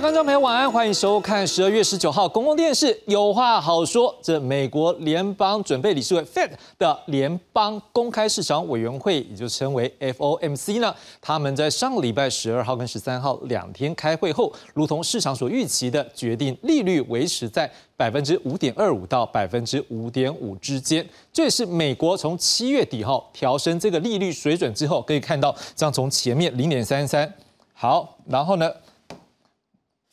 [0.00, 4.10] 观众朋友，晚安，欢迎收看十二月十九号公共电视《有话好说》。
[4.22, 21.06] 这美国联邦准备理事会 Fed 的联邦公开市场委员会，也就称为 FOMC 呢，他们在上礼拜十二号跟十三号两天开会后，如同市场所预期的，决定利率维持在百分之五点二五到百分之五点五之间。
[21.30, 27.30] 这也是美国从七月底后调升这个利率水准之后，可以看到，这样从前面零点三三，
[27.74, 28.72] 好，然后呢？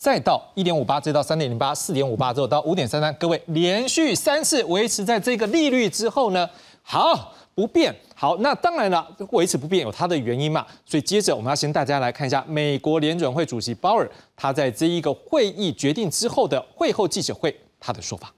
[0.07, 6.49] 再到一点五八，再到三点零八，四点五八之后到五点三三，各位连续三次维持在这个利率之后呢，
[6.81, 7.93] 好不变。
[8.15, 10.65] 好，那当然了，维持不变有它的原因嘛。
[10.85, 18.33] 所以接着我们要先大家来看一下美国联准会主席鲍尔他在这一个会议决定之后的会后记者会他的说法。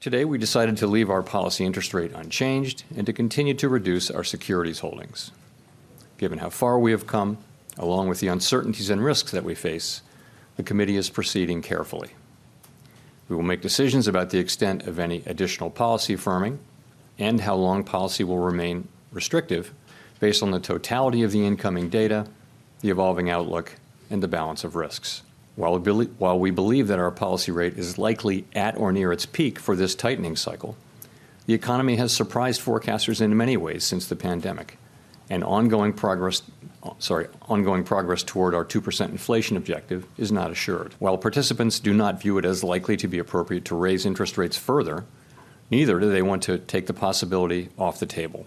[0.00, 4.10] Today we decided to leave our policy interest rate unchanged and to continue to reduce
[4.10, 5.28] our securities holdings.
[6.18, 7.36] Given how far we have come.
[7.78, 10.02] Along with the uncertainties and risks that we face,
[10.56, 12.10] the committee is proceeding carefully.
[13.28, 16.58] We will make decisions about the extent of any additional policy firming
[17.18, 19.72] and how long policy will remain restrictive
[20.20, 22.26] based on the totality of the incoming data,
[22.80, 23.74] the evolving outlook,
[24.10, 25.22] and the balance of risks.
[25.56, 29.26] While we, while we believe that our policy rate is likely at or near its
[29.26, 30.76] peak for this tightening cycle,
[31.46, 34.78] the economy has surprised forecasters in many ways since the pandemic,
[35.30, 36.42] and ongoing progress
[36.98, 40.94] sorry, ongoing progress toward our 2% inflation objective is not assured.
[40.98, 44.56] While participants do not view it as likely to be appropriate to raise interest rates
[44.56, 45.04] further,
[45.70, 48.46] neither do they want to take the possibility off the table.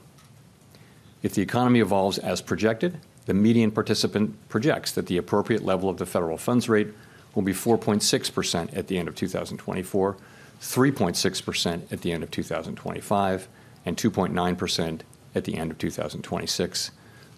[1.22, 5.98] If the economy evolves as projected, the median participant projects that the appropriate level of
[5.98, 6.88] the federal funds rate
[7.36, 10.18] will be 4.6% at the end of 2024,
[10.62, 13.48] 3.6% at the end of 2025,
[13.86, 15.02] and 2.9%
[15.36, 16.92] at the end of 2026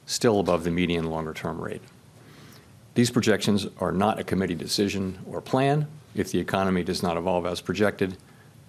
[0.05, 1.81] still above the median longer term rate.
[2.95, 5.87] These projections are not a committee decision or plan.
[6.13, 8.17] If the economy does not evolve as projected,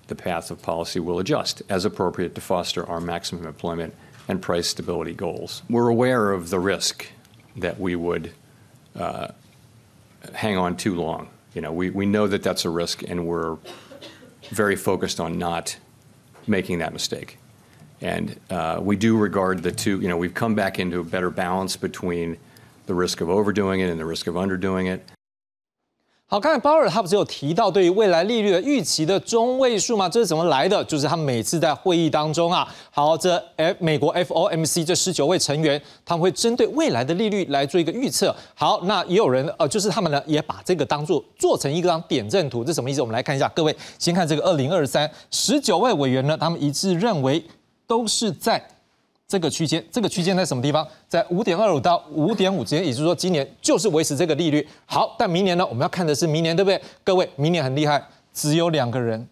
[0.06, 3.94] the path of policy will adjust as appropriate to foster our maximum employment
[4.28, 5.62] and price stability goals.
[5.68, 7.08] We're aware of the risk
[7.56, 8.32] that we would
[8.94, 9.28] uh,
[10.34, 11.28] hang on too long.
[11.54, 13.56] You know, we, we know that that's a risk, and we're
[14.50, 15.76] very focused on not
[16.46, 17.38] making that mistake.
[18.02, 21.30] And uh, we do regard the two, you know, we've come back into a better
[21.30, 22.36] balance between
[22.86, 25.02] the risk of overdoing it and the risk of underdoing it.
[26.26, 30.08] 好，刚才鲍尔他不是有提到对于未来利率的预期的中位数吗？
[30.08, 30.82] 这是怎么来的？
[30.84, 38.34] 就是他每次在会议当中啊，好，这 F 美国 FOMC 这十九位成员，他们会针对未来的利率来做一个预测。
[38.54, 43.00] 好，那也有人呃，就是他们呢也把这个当做做成一张点阵图，这什么意思？
[43.00, 47.44] 我们来看一下，各位先看这个二零二三十九位委员呢，他们一致认为。
[47.86, 48.62] 都是在
[49.28, 50.86] 这个区间，这个区间在什么地方？
[51.08, 54.66] 在五点二五到五点五之间，也就是说，今年就是维持这个利率。
[54.84, 55.66] 好，但明年呢？
[55.66, 56.80] 我们要看的是明年，对不对？
[57.02, 59.26] 各位，明年很厉害，只有两个人。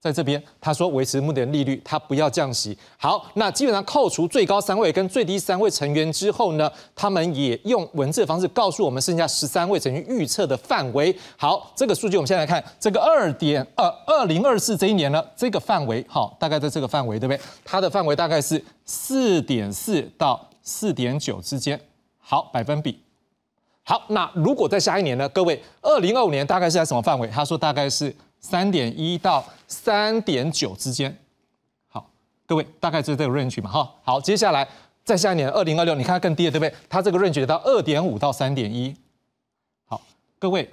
[0.00, 2.78] 在这边，他说维持目前利率，他不要降息。
[2.96, 11.12] 好，那基本上扣除最高三位跟最低三位成员之后呢，他们也用文字的方式告诉我们剩下十三位成员预测的范围。
[11.36, 17.40] 好，这个数据我们先来看，这个二点二二零二四这一年呢，这个范围好，大概在这个范围，对不对？
[17.64, 21.80] 它的范围大概是四点四到四点九之间。
[22.20, 23.02] 好，百分比。
[23.82, 25.28] 好，那如果在下一年呢？
[25.30, 27.26] 各位，二零二五年大概是在什么范围？
[27.26, 28.14] 他说大概是。
[28.40, 31.16] 三点一到三点九之间，
[31.88, 32.08] 好，
[32.46, 34.66] 各位大概就是这个 range 嘛，哈，好，接下来
[35.04, 36.74] 再下一年二零二六，你看它更低了，对不对？
[36.88, 38.94] 它这个 range 到二点五到三点一，
[39.86, 40.00] 好，
[40.38, 40.68] 各位，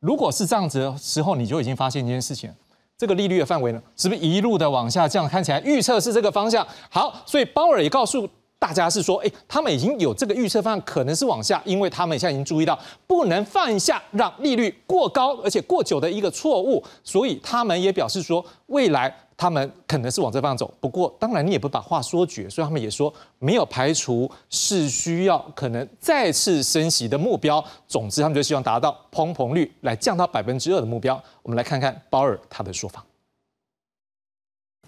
[0.00, 2.52] 如果是这样子的时候，你就已经发现一件事情，
[2.96, 5.28] 这个利率的范围呢，是不是一路的往下降？
[5.28, 8.28] 看起来预测是这个方向，好，所以鲍尔也告诉。
[8.58, 20.72] 大家是说，哎，他们已经有这个预测方案，可能是往下，因为他们现在已经注意到不能犯下让利率过高而且过久的一个错误，所以他们也表示说，未来他们可能是往这方向走。
[20.80, 27.62] 不过，当然你也不把话说绝，所以他们也说没有排除是需要可能再次升息的目标。
[27.86, 31.22] 总之，他们就希望达到通膨率来降到百分之二的目标。
[31.42, 33.04] 我们来看看鲍尔他的说法。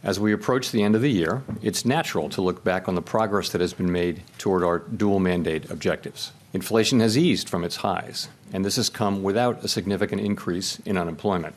[0.02, 3.02] As we approach the end of the year, it's natural to look back on the
[3.02, 6.30] progress that has been made toward our dual mandate objectives.
[6.52, 10.96] Inflation has eased from its highs, and this has come without a significant increase in
[10.96, 11.56] unemployment.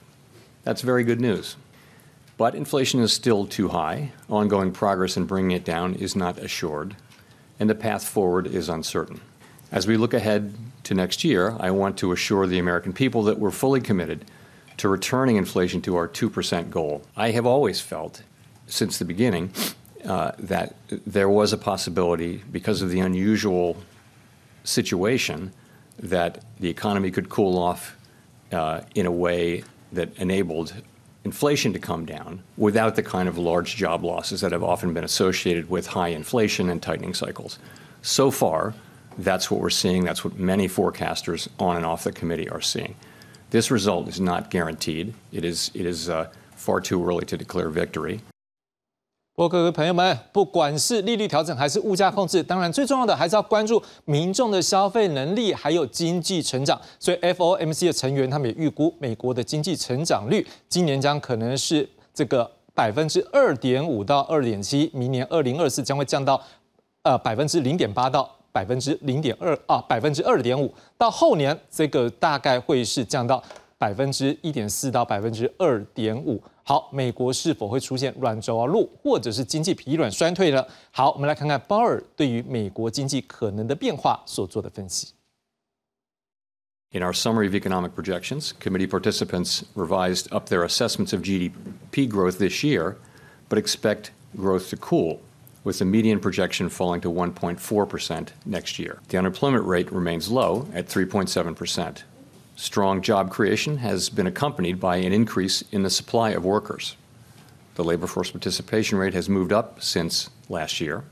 [0.63, 1.55] That's very good news.
[2.35, 6.95] But inflation is still too high, ongoing progress in bringing it down is not assured,
[7.59, 9.21] and the path forward is uncertain.
[9.71, 10.55] As we look ahead
[10.85, 14.25] to next year, I want to assure the American people that we're fully committed
[14.77, 17.03] to returning inflation to our 2% goal.
[17.15, 18.23] I have always felt
[18.71, 19.51] since the beginning
[20.05, 20.75] uh, that
[21.05, 23.77] there was a possibility, because of the unusual
[24.63, 25.51] situation,
[25.99, 27.95] that the economy could cool off
[28.51, 30.73] uh, in a way that enabled
[31.23, 35.03] inflation to come down without the kind of large job losses that have often been
[35.03, 37.59] associated with high inflation and tightening cycles.
[38.01, 38.73] So far,
[39.17, 40.03] that's what we're seeing.
[40.03, 42.95] That's what many forecasters on and off the committee are seeing.
[43.51, 45.13] This result is not guaranteed.
[45.31, 48.21] It is, it is uh, far too early to declare victory.
[49.33, 56.79] 不过，各位朋友们，不管是利率调整还是物价控制，当然最重要的还是要关注民众的消费能力，还有经济成长。
[56.99, 66.39] 所以，FOMC 的成员他们也预估，美国的经济成长率今年将可能是这个百分之二点五到二点七，明年二零二四将会降到
[67.03, 73.41] 呃百分之零点八到百分之零点二啊百分之二点五，到后年这个大概会是降到
[73.77, 76.39] 百分之一点四到百分之二点五。
[76.62, 80.64] 好，美国是否会出现软着陆，或者是经济疲软衰退呢？
[80.90, 85.08] 好，我们来看看鲍尔对于美国经济可能的变化所做的分析。
[86.92, 92.64] In our summary of economic projections, committee participants revised up their assessments of GDP growth this
[92.64, 92.96] year,
[93.48, 95.18] but expect growth to cool,
[95.62, 99.00] with the median projection falling to 1.4% next year.
[99.08, 102.04] The unemployment rate remains low at 3.7%.
[102.61, 106.95] Strong job creation has been accompanied by an increase in the supply of workers.
[107.73, 111.03] The labor force participation rate has moved up since last year,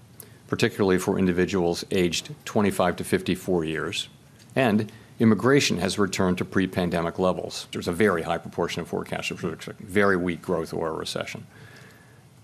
[0.48, 4.10] particularly for individuals aged 25 to 54 years.
[4.56, 7.66] And immigration has returned to pre pandemic levels.
[7.72, 11.48] There's a very high proportion of are expecting very weak growth or a recession.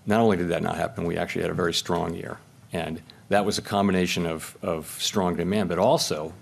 [0.04, 2.38] Not only did that not happen, we actually had a very strong year.
[2.72, 6.32] And that was a combination of, of strong demand, but also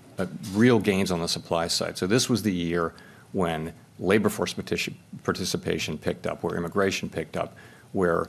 [0.53, 1.97] real gains on the supply side.
[1.97, 2.93] So this was the year
[3.31, 4.55] when labor force
[5.23, 7.55] participation picked up, where immigration picked up,
[7.91, 8.27] where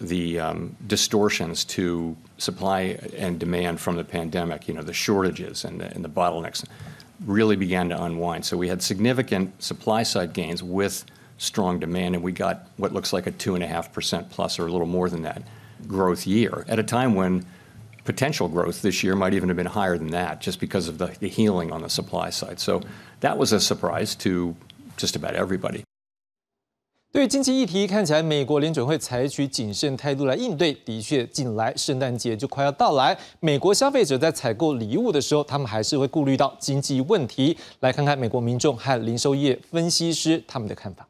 [0.00, 5.80] the um, distortions to supply and demand from the pandemic, you know, the shortages and
[5.80, 6.64] the, and the bottlenecks,
[7.24, 8.44] really began to unwind.
[8.44, 11.04] So we had significant supply side gains with
[11.38, 14.58] strong demand, and we got what looks like a two and a half percent plus,
[14.58, 15.42] or a little more than that,
[15.86, 17.44] growth year at a time when
[18.05, 21.07] potential growth this year might even have been higher than that just because of the,
[21.19, 22.59] the healing on the supply side.
[22.59, 22.81] So
[23.21, 24.55] that was a surprise to
[24.97, 25.83] just about everybody.
[27.13, 30.71] 对于经济议题，看起来美国联准会采取谨慎态度来应对。
[30.73, 37.57] 的确，近来圣诞节就快要到来，美国消费者在采购礼物的时候，他们还是会顾虑到经济问题。
[37.81, 41.05] 来看看美国民众和零售业分析师他们的看法。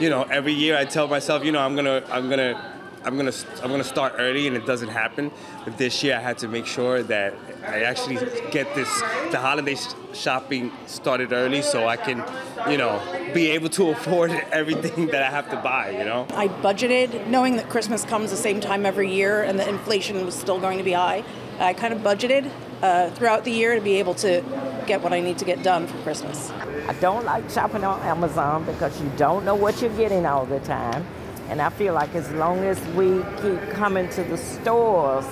[0.00, 2.56] You know, every year I tell myself, you know, I'm gonna, I'm gonna
[3.03, 3.33] I'm gonna
[3.63, 5.31] I'm gonna start early, and it doesn't happen.
[5.65, 7.33] But this year, I had to make sure that
[7.65, 8.17] I actually
[8.51, 8.89] get this
[9.31, 9.75] the holiday
[10.13, 12.23] shopping started early, so I can,
[12.69, 13.01] you know,
[13.33, 15.91] be able to afford everything that I have to buy.
[15.91, 16.27] You know.
[16.33, 20.35] I budgeted knowing that Christmas comes the same time every year, and that inflation was
[20.35, 21.23] still going to be high.
[21.59, 22.49] I kind of budgeted
[22.81, 24.43] uh, throughout the year to be able to
[24.87, 26.49] get what I need to get done for Christmas.
[26.87, 30.59] I don't like shopping on Amazon because you don't know what you're getting all the
[30.61, 31.05] time.
[31.51, 35.25] And I feel like as long as we keep coming to the stores,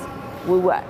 [0.45, 0.83] we would,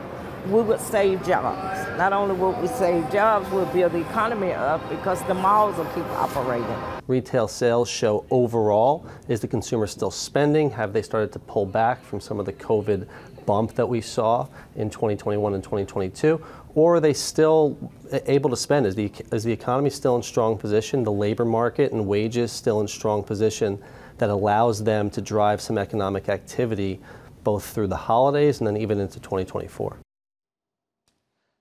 [0.47, 1.87] we would save jobs.
[1.99, 5.85] Not only would we save jobs, we'll build the economy up because the malls will
[5.94, 6.75] keep operating.
[7.06, 10.71] Retail sales show overall is the consumer still spending?
[10.71, 13.07] Have they started to pull back from some of the COVID
[13.45, 16.44] bump that we saw in 2021 and 2022?
[16.73, 17.77] Or are they still
[18.25, 18.87] able to spend?
[18.87, 21.04] Is the, is the economy still in strong position?
[21.04, 23.80] The labor market and wages still in strong position?
[24.19, 26.99] That allows them to drive some economic activity
[27.44, 29.94] both through the holidays and then even into 2024.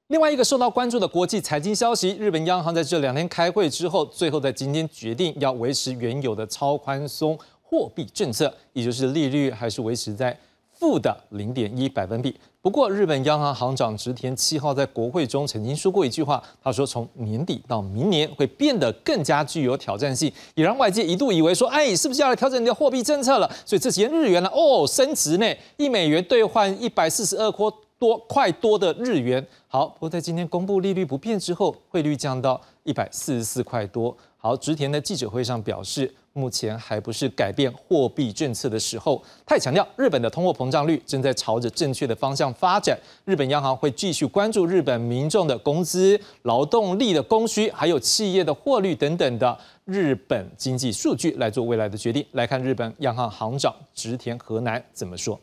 [0.09, 10.39] 另外一个受到关注的国际财经消息，日本央行在这两天开会之后，最后在今天决定要维持原有的超宽松货币政策，也就是利率还是维持在
[10.79, 12.35] 负的零点一百分比。
[12.61, 25.47] 不过，日本央行行长植田七号在国会中曾经说过一句话，他说：“从年底到明年会变得更加具有挑战性，也让外界一度以为说，哎，是不是要来调整你的货币政策了？”所以这几天日元呢，哦，升值呢，
[25.79, 27.67] 一美元兑换一百四十二块
[27.99, 29.47] 多块多的日元。
[29.67, 34.17] 好，不过在今天公布利率不变之后，汇率降到一百四十四块多。
[34.37, 36.15] 好，植田在记者会上表示。
[36.35, 39.21] 目前还不是改变货币政策的时候。
[39.45, 42.97] 他也强调，日本的通货膨胀率正在朝着正确的方向发展。
[43.25, 52.25] 日本央行会继续关注日本民众的工资、劳动力的供需，还有企业的获率等等的日本经济数据来做未来的决定。
[52.31, 55.41] 来看日本央行行长植田河南怎么说。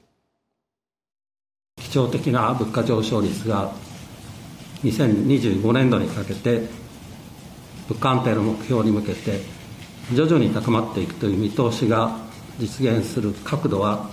[1.78, 3.72] 基調的な物価上昇率が
[4.84, 6.68] 2025年度にかけて
[7.88, 9.42] 物価安定の目標に向けて
[10.14, 12.18] 徐々に高まっていくという見通しが
[12.60, 14.10] 実現する角度は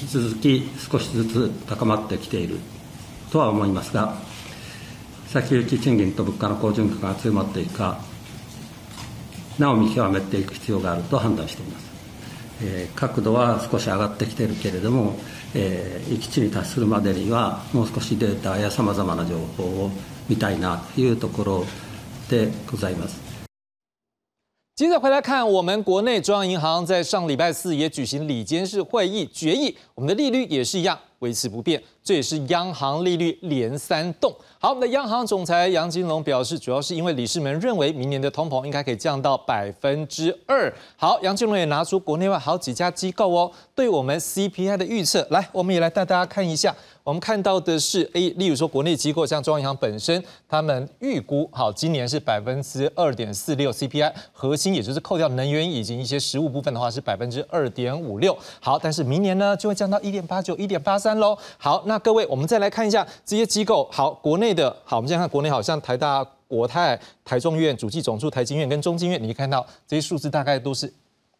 [0.00, 2.58] 引き続き少しずつ高まってきている
[3.30, 4.30] とは思いますが
[5.30, 8.00] 先行き賃金と物価の好循環が強まっていくか、
[9.60, 11.90] なお見極めていく必要があると判断しています。
[12.62, 15.16] えー、角度は少し上がってきているけれども、
[15.54, 19.90] えー、域地に達するまでにはもう少しデータやさまざまな情報を
[20.28, 21.66] 見たいなというところ
[22.28, 23.18] でございます。
[24.76, 34.34] 接着回来看，我们国内中央银行在上礼拜四也举行理监事会议，决议我们的利率也是一样维持不变，这也是央行利率连三动。
[34.58, 40.72] 好，我们的央行总裁杨金龙表示，主要是因为理事们认为明年的通膨应该可以降到百分之二。
[40.96, 46.74] 好，杨金龙也拿出国内外好几家机构哦，对我们 CPI 的预测，来，我们也来带大家看一下。
[47.02, 58.36] 我们看到的是，诶，例如说国内机构像中央银行本身，他们预估好今年是百分之二点四六 CPI，核心也就是扣掉能源以及一些实物部分的话是百分之二点五六。
[58.60, 61.36] 好，但是明年呢就会降到一点八九、一点八三三喽。
[61.58, 63.88] 好，那各位我们再来看一下这些机构。
[63.90, 70.92] 好，国内的，好，我们现在看国内，好像台大、国泰、台中院、主计总处、台经院跟中经院，你可以看到这些数字大概都是，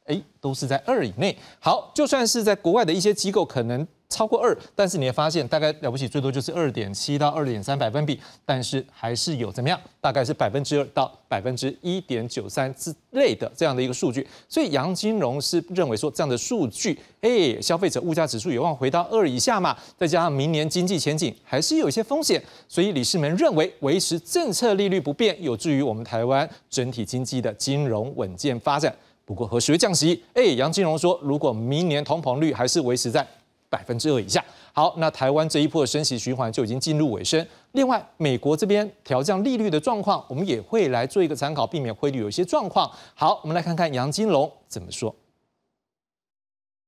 [0.07, 1.37] 诶，都是在二以内。
[1.59, 3.87] 好，就算是在国外的一些机构，可能。
[4.12, 9.80] 超过二，但是你会发现大概了不起，最多就是二点七到二点三百分比，但是还是有怎么样？
[10.00, 14.26] 大概是百分之二到百分之一点九三之类的这样的一个数据。
[14.49, 19.78] 所以杨金荣是认为说这样的数据，哎，消费者物价指数有望回到二以下嘛？
[19.97, 28.92] 再加上明年经济前景还是有一些风险，所以理事们认为维持政策利率不变，有助于我们台湾整体经济的金融稳健发展。
[29.30, 30.20] 不过何时会降息？
[30.34, 33.25] 哎，杨金荣说，如果明年通膨率还是维持在。
[33.68, 34.44] 百分之二以下。
[34.72, 37.46] 好，那台湾这一波的升息循环就已经进入尾声。
[37.70, 42.90] 另外，美国这边调降利率的状况，我们也会来做一个参考，避免汇率有一些状况。
[43.14, 45.14] 好，我们来看看杨金龙怎么说。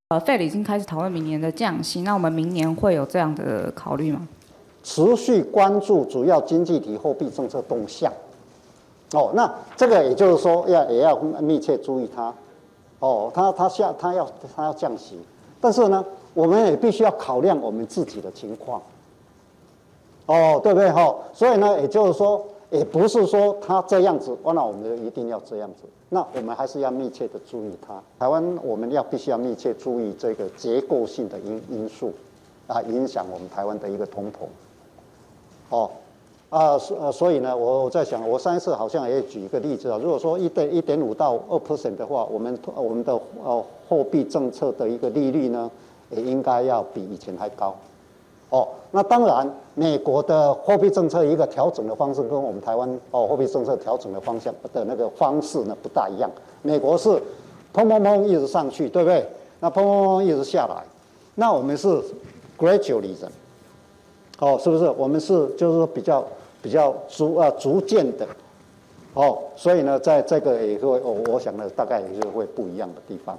[0.08, 4.26] 呃，Fed 已经开始讨论明年的降息，那我们明年会有这样的考虑吗？
[4.82, 8.12] 持续关注主要经济体货币政策动向。
[9.12, 12.32] 哦，那这个也就是说，要也要密切注意它。
[13.00, 15.18] 哦，它它下它要它要降息，
[15.60, 16.04] 但是呢？
[16.34, 18.80] 我们也必须要考量我们自己的情况，
[20.24, 21.14] 哦，对不对哈？
[21.34, 25.82] 所以呢，也就是说，也不是说它这样子，那我们就一定要这样子。
[26.08, 28.00] 那我们还是要密切的注意它。
[28.18, 32.14] 台湾我们要必须要密切注意这个结构性的因因素
[32.66, 34.46] 啊，影响我们台湾的一个通膨。
[35.68, 35.90] 哦，
[36.52, 45.70] 啊，所呃，所以呢，我我在想，我上一次好像也举一个例子啊，如果说一点一点五到二 percent 的话，我们我们的呃货币政策的一个利率呢？
[46.14, 47.74] 也应该要比以前还高，
[48.50, 56.30] 哦，那当然，美国的货币政策一个调整的方式跟我们台湾哦货币政策调整的方向的那个方式呢不大一样。
[56.60, 57.08] 美国是
[57.72, 59.26] 砰砰砰一直上去，对不对？
[59.58, 60.84] 那砰砰砰一直下来，
[61.34, 61.88] 那我们是
[62.58, 63.26] gradually 的，
[64.38, 64.90] 哦，是不是？
[64.98, 66.22] 我们是就是说比较
[66.62, 68.26] 比较逐啊逐渐的，
[69.14, 73.36] 哦，所以呢，在这个也会我，我想呢，大概也是会不一样的地方。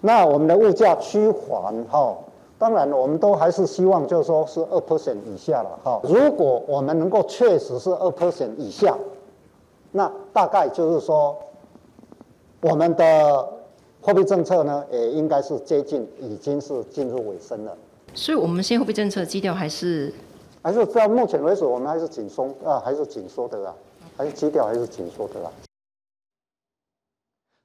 [0.00, 2.16] 那我们的物价趋缓哈，
[2.58, 6.00] 当然我们都还是希望就是说是二 percent 以下了哈。
[6.02, 8.96] 如果我们能够确实是二 percent 以下，
[9.92, 11.36] 那大概就是说
[12.62, 13.48] 我们的
[14.00, 17.76] 货币政策呢，也应该是接近已经是进入尾声了。
[18.14, 20.12] 所以，我们现货币政策基调还是
[20.62, 23.74] 还是到目前为止，我们还是紧松啊，还是紧缩的啦，
[24.16, 25.50] 还是基调还是紧缩的啦。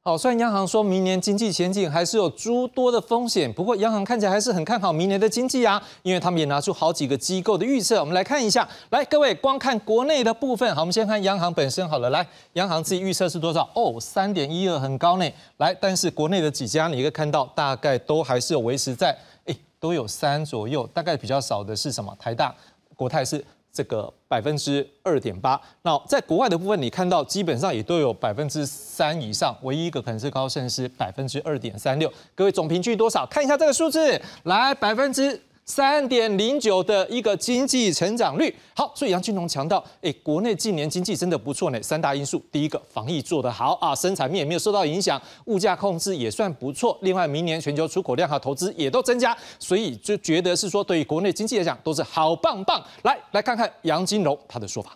[0.02, 8.00] 好，虽然央行说明年经济前景还是有诸多的风险，不过央行看起来还是很看好明年的经济啊，因为他们也拿出好几个机构的预测。
[8.00, 13.68] 我们来看一下，来各位光看国内的部分，好，我们先看央行本身好了，来，央行自己预测是多少？
[13.74, 15.28] 哦，三点一二，很高呢。
[15.58, 22.16] 来，但是国内的几家你可以看到，大概都还是有维持在，哎，都有三左右，大概比较少的是什么？
[22.20, 22.54] 台大、
[22.96, 23.44] 国泰是。
[23.76, 32.10] 这个百分之二点八，那在国外的部分，你看到基本上也都有百分之三以上，唯一一个可能是高盛是百分之二点三六。
[32.34, 33.26] 各位总平均多少？
[33.26, 35.38] 看一下这个数字，来百分之。
[35.66, 41.82] 三点零九的一个经济成长率，好，所以杨金龙强调，哎，国内近年经济真的不错呢。
[41.82, 46.96] 三大因素，第一个防疫做得好啊，生产面也没有受到影响，物价控制也算不错。
[47.02, 52.80] 另外，明年全球出口量和投资也都增加，所以就觉得是说，对于国内经济来讲，都是好棒棒。
[53.02, 54.96] 来，来看看杨金龙他的说法。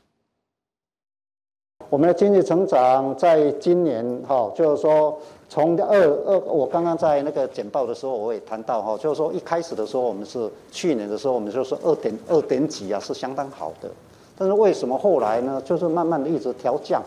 [1.89, 5.19] 我们的经济成长在今年，哈，就是说。
[5.49, 13.89] 从二二，我刚刚在那个简报的时候，我也谈到哈，就是说一开始的时候，我们是去年的时候，我们就是二点二点几啊，是相当好的。
[14.37, 15.59] 但是为什么后来呢？
[15.65, 17.01] 就是慢慢的一直调降，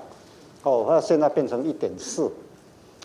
[0.65, 2.29] 哦，那现在变成一点四，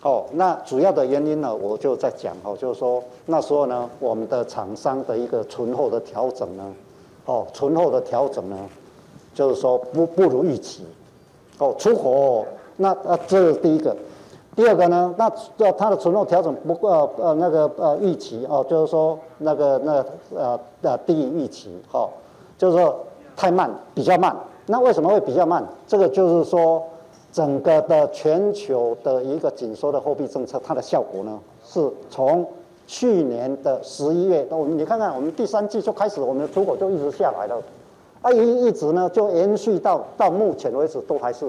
[0.02, 6.74] 哦，那主要的原因呢，我就在讲哦，就是说那时候呢，我们的厂商的一个存货的调整呢，
[7.26, 8.58] 哦，存货的调整呢，
[9.32, 10.82] 就是说不不如预期。
[11.58, 12.44] 哦，出口
[12.76, 13.96] 那呃这是第一个。
[14.58, 22.08] 第二个呢，那呃它的存货调整不呃呃那个呃预期哦，就是说那个那呃呃低于预期哈，
[22.58, 22.98] 就是说
[23.36, 24.36] 太慢，比较慢。
[24.66, 25.64] 那为什么会比较慢？
[25.86, 26.82] 这个就是说
[27.30, 32.44] 整个的全球的一个紧缩的货币政策，它的效果呢是从
[32.84, 37.62] 去年的十一月，我们你看看我们第三季就开始，我们的出口就一直下来了，
[38.22, 41.46] 啊一一直呢就延续到到目前为止都还是。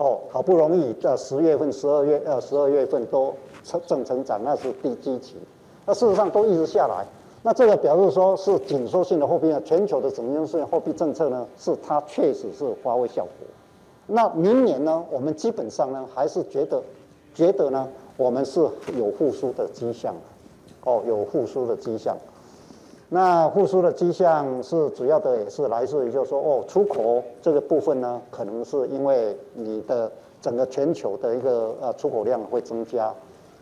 [0.00, 5.36] 哦，好不容易在十月份、十二月呃十二月份都成正成长，那是低基期，
[5.84, 7.04] 那事实上都一直下来。
[7.42, 13.46] 那这个表示说是紧缩性的货币呢，全球的整经性货币政策呢，是它确实是发挥效果。
[14.06, 16.82] 那明年呢，我们基本上呢还是觉得
[17.34, 18.58] 觉得呢，我们是
[18.96, 20.14] 有复苏的迹象，
[20.84, 22.16] 哦，有复苏的迹象。
[23.12, 30.08] 那复苏的迹象是主要的，也是来自于，就是说，哦，出口这个部分呢，可能是因为你的
[30.40, 33.12] 整个全球的一个呃出口量会增加，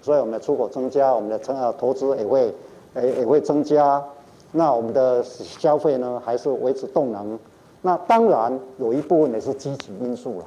[0.02, 2.52] 所以我们的出口增加，我们的成呃投资也会
[2.96, 4.04] 也也会增加。
[4.52, 7.38] 那我们的消费呢，还是维持动能。
[7.80, 10.46] 那当然有一部分也是积极因素了，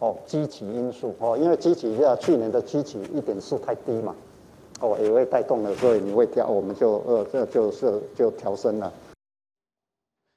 [0.00, 4.12] 哦，积极因素哦，因为积极呃去年的积极一点四太低嘛。
[4.84, 8.92] 哦，也会带动了，所以你会调，我们就呃，这就是就调升了。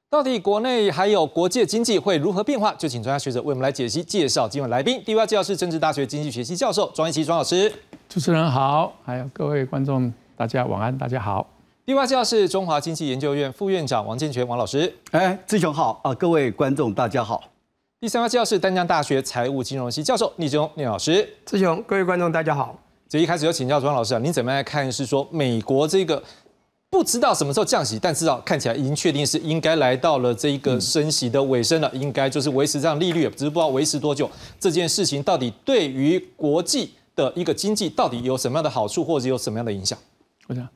[0.09, 2.73] 到底国内还有国际经济会如何变化？
[2.75, 5.03] 就请专家学者为我们来解析介绍今晚来宾。
[5.03, 7.69] 第一位介绍是政治大学经济学系教授庄一奇庄老师。
[8.07, 11.45] 主持人好，还有各位观众，大家晚安，大家好。
[11.85, 14.93] 第二位介绍是中华经济研究院副院长王建全王老师。
[15.11, 17.43] 哎，志雄好啊，各位观众大家好。
[17.99, 21.27] 第三位介绍是丹江大学财务金融系教授聂中聂老师。
[21.45, 22.77] 志雄，各位观众大家好。
[23.09, 24.91] 这一开始就请教庄老师啊，您怎么样看？
[24.91, 26.21] 是说美国这个
[26.89, 34.29] 不知道什么时候降息，但至少看起来已经确定是应该来到了这一个升息的尾声了，应该就是维持这样利率，只是不知道维持多久。
[34.59, 39.97] 这件事情到底对于国际的一个经济到底有什么样的好处，或者有什么样的影响？
[40.47, 40.67] 我想，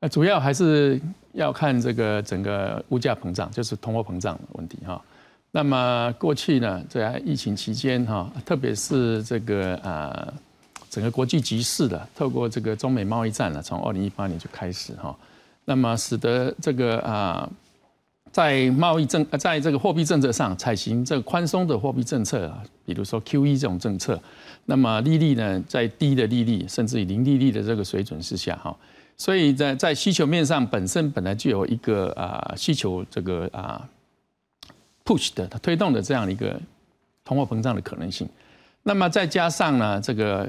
[0.00, 1.00] 呃，主要还是
[1.32, 5.02] 要看这个整个物价膨胀，就是通货膨胀的问题哈。
[5.50, 10.34] 那么过去呢，在疫情期间哈，特别是这个啊。
[10.90, 15.16] 整个国际局势的，透过这个中美贸易战呢，从二零一八年就开始哈，
[15.64, 17.48] 那么使得这个啊，
[18.32, 24.20] 在贸易政，在这个货币政策上采行这个宽松的货币政策啊，比如说 Q E 这种政策，
[24.66, 28.76] 那么利率呢，在低的利率甚至于零利率的这个水准之下哈，
[29.16, 33.88] 所以在在需求面上本身本来就有一个啊需求这个啊
[35.04, 36.60] push 的它推动的这样一个
[37.24, 38.28] 通货膨胀的可能性，
[38.82, 40.48] 那么再加上呢这个。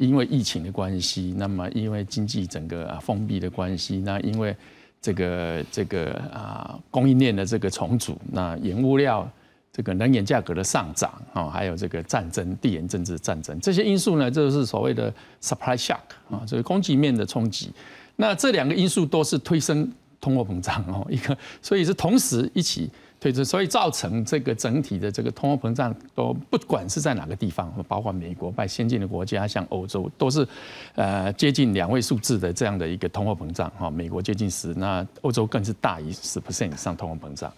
[0.00, 4.56] 因为疫情的关系，那么因为经济整个啊封闭的关系，那因为
[4.98, 9.30] 这个这个啊供应链的这个重组，那原物料
[9.70, 15.98] 这个能源价格的上涨啊，还有这个战争、地缘政治战争这些因素呢，就是所谓的 supply shock
[16.30, 17.70] 啊，这个供给面的冲击。
[18.16, 19.86] 那这两个因素都是推升
[20.18, 22.90] 通货膨胀哦，一个所以是同时一起。
[23.20, 30.48] 对，所以造成这个整体的这个通货膨胀，都不管是在哪个地方，包括美国、在先进的国家，像欧洲，都是
[30.94, 33.90] 呃接近两位数字的这样的一个通货膨胀哈。
[33.90, 37.52] 美国接近十，那欧洲更是大于十 percent 以上通货膨胀。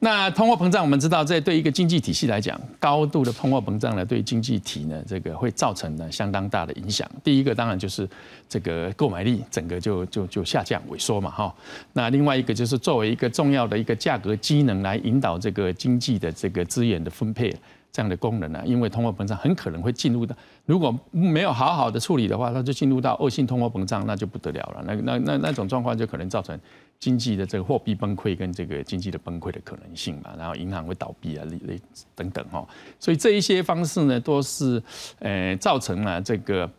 [0.00, 7.10] 那通货膨胀，我们知道，在对一个经济体系来讲，高度的通货膨胀呢，对经济体呢，这个会造成呢相当大的影响。
[7.22, 8.06] 第一个当然就是
[8.46, 11.54] 这个购买力整个就就就下降萎缩嘛，哈。
[11.94, 17.54] 那另外一个就是作为一个重要的一个价格机能来引导这个经济的这个资源的分配
[17.90, 24.84] 这样的功能呢，因为通货膨胀很可能会进入到，如果没有好好的处理的话，它就进入到恶性通货膨胀，那就不得了了。
[24.86, 26.58] 那那那那种状况就可能造成。
[27.00, 31.80] 经济的这个货币崩溃跟这个经济的崩溃的可能性嘛，然后银行会倒闭啊，类类
[32.14, 32.66] 等等哈，
[32.98, 34.82] 所以这一些方式呢，都是
[35.18, 36.70] 呃造成了这个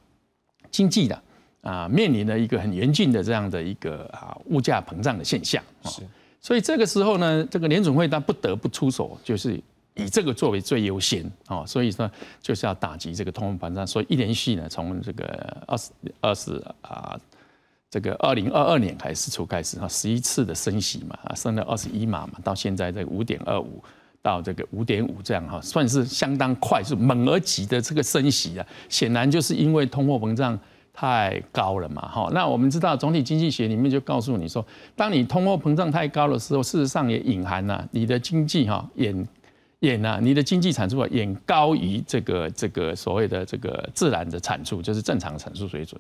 [0.72, 1.22] 经济的
[1.62, 5.92] 啊面临了一个很严峻的这样的一个啊物价膨胀的现象啊，
[6.42, 9.62] 所以这个时候呢，这个联总会它不得不出手，就是
[9.94, 12.10] 以这个作为最优先啊，所以说
[12.42, 17.20] 就是要打击这个通货膨胀，所以一连续呢，从这个二十二十啊。
[17.96, 23.82] 这个二零二二年开始初开始哈，十一次的升息嘛，啊，升了二十一码嘛，到现在这五点二五
[24.22, 28.68] 到这个五点五这样哈，算是相当快速、猛而急的这个升息啊。
[28.90, 30.60] 显然就是因为通货膨胀
[30.92, 32.30] 太高了嘛，哈。
[32.34, 39.26] 那我们知道总体经济学里面就告诉你说，当你通货膨胀太高的时候，事实上也隐含了你的经济哈远
[39.80, 45.98] 远啊，你的经济产出啊远高于这个这个所谓的这个自然的产出，就是正常产出水准。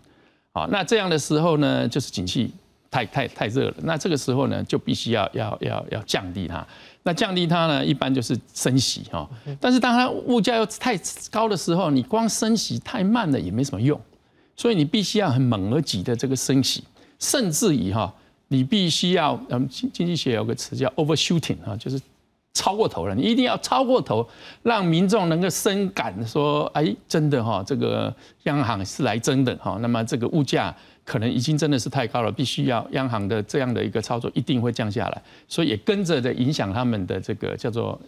[0.56, 2.50] 好，那这样的时候呢，就是景气
[2.90, 3.76] 太太太热了。
[3.84, 6.66] 那这个时候呢，就必须要要要要降低它。
[7.04, 9.30] 那降低它呢，一般就是升息哈。
[9.60, 10.98] 但是当它物价又太
[11.30, 14.00] 高的时候，你光升息太慢了也没什么用，
[14.56, 16.86] 所以你必须要很猛而急的这个升息，
[17.20, 18.16] 甚至于哈，
[18.48, 22.00] 你必须要嗯，经经济学有个词叫 overshooting 哈，就是
[22.56, 24.28] 超过头了，你一定要超过头，
[24.64, 28.12] 让民众能够深感说，哎，真的哈，这个
[28.46, 30.76] 央行是来真的哈，那么这个物价。
[31.06, 38.02] 可能已经真的是太高了，必须要央行的这样的一个操作一定会降下来，所以也跟着的影响他们的这个叫做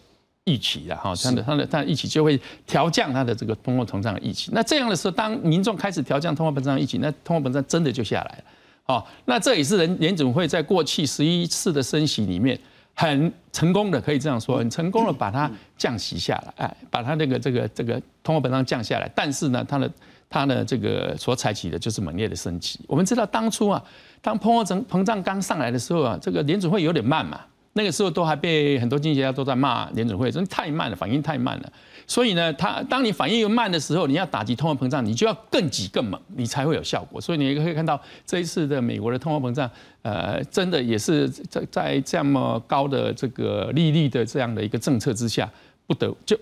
[0.45, 4.49] 预期了哈，它的它的它的预期就会调降它的这个通货膨胀的预期。
[4.51, 8.43] 那这样的时候，当民众开始调降通货膨胀预期，那通货膨胀真的就下来了。
[8.87, 12.59] 哦，那这也是人联总会在过去十一次的升息里面
[12.99, 19.07] 很成功的，可以这样说，很成功的把它降息下来，哎，把它这个这个这个通货膨胀降下来。
[19.15, 19.91] 但是呢，它的
[20.27, 22.79] 它的这个所采取的就是猛烈的升级。
[22.87, 23.83] 我们知道当初啊，
[24.19, 27.39] 当通货膨膨胀刚上来的时候啊，这个联储会有点慢嘛。
[27.73, 31.71] 那个时候都还被很多经济学家都在骂联储会，说太慢了，反应太慢了。
[32.07, 37.21] 所以呢，它当你反应又慢的时候，你要打击通货膨胀，你就要更挤更猛，你才会有效果。
[37.21, 39.69] 所以你也可以看到这一次的美国的通货膨胀，
[40.01, 45.47] 呃，真的也是在在这么高的这个利率的这样的一个政策之下，
[45.85, 46.35] 不得就。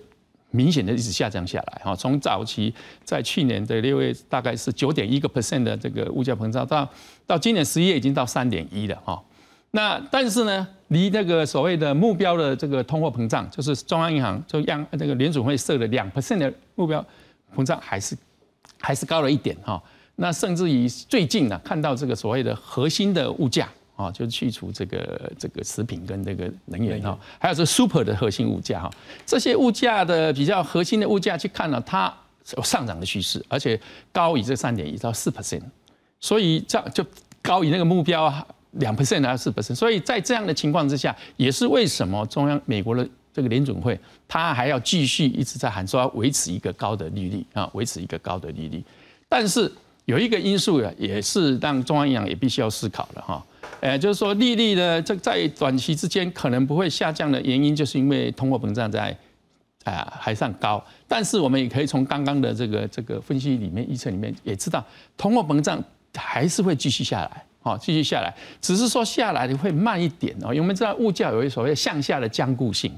[0.52, 2.72] 明显的一直下降下来哈，从早期
[3.04, 6.88] 在去年的六月大概是九点一个 percent 的这个物价膨胀，到
[7.26, 9.22] 到今年十一月已经到三点一了哈。
[9.76, 17.04] 那但是呢，离那个所谓的目标的这个通货膨胀，就是中央银行就央这个联储会设的两 percent 的目标
[17.54, 18.16] 膨胀，还是
[18.80, 19.82] 还是高了一点哈。
[20.14, 23.68] 那甚至于最近呢，看到这个所谓的核心的物价。
[23.96, 28.90] 啊，就是去除这个这个食品跟这个能源哈，还有这 super 的核心物价哈，
[29.24, 32.14] 这些物价的比较核心的物价去看呢，它
[32.58, 33.80] 有上涨的趋势，而且
[34.12, 35.62] 高于这三点一到四 percent，
[36.20, 37.02] 所以这样就
[37.40, 38.30] 高于那个目标
[38.78, 48.82] 两 percent 还是四 percent，所以在这样的情况之下，也是为什么中央美国的这个联准会，它还要继续一直在喊说要维持一个高的利率啊，维持一个高的利率，
[49.28, 49.70] 但是
[50.04, 53.44] 有一个因素呀，也是让中央银行也必须要思考的哈。
[53.80, 59.14] 呃，就是说利率呢，这在短期之间可能不会下降的原因，就是因为通货膨胀在
[59.84, 60.82] 啊还算高。
[61.08, 64.84] 但是我们也可以从刚刚的这个这个分析里面、预测里面也知道，
[65.16, 65.82] 通货膨胀
[66.14, 70.54] 还是会继续下来，哦，继续下来，只是说下来的会慢一点哦。
[70.54, 72.92] 因为我们知道物价有一所谓向下的僵固性，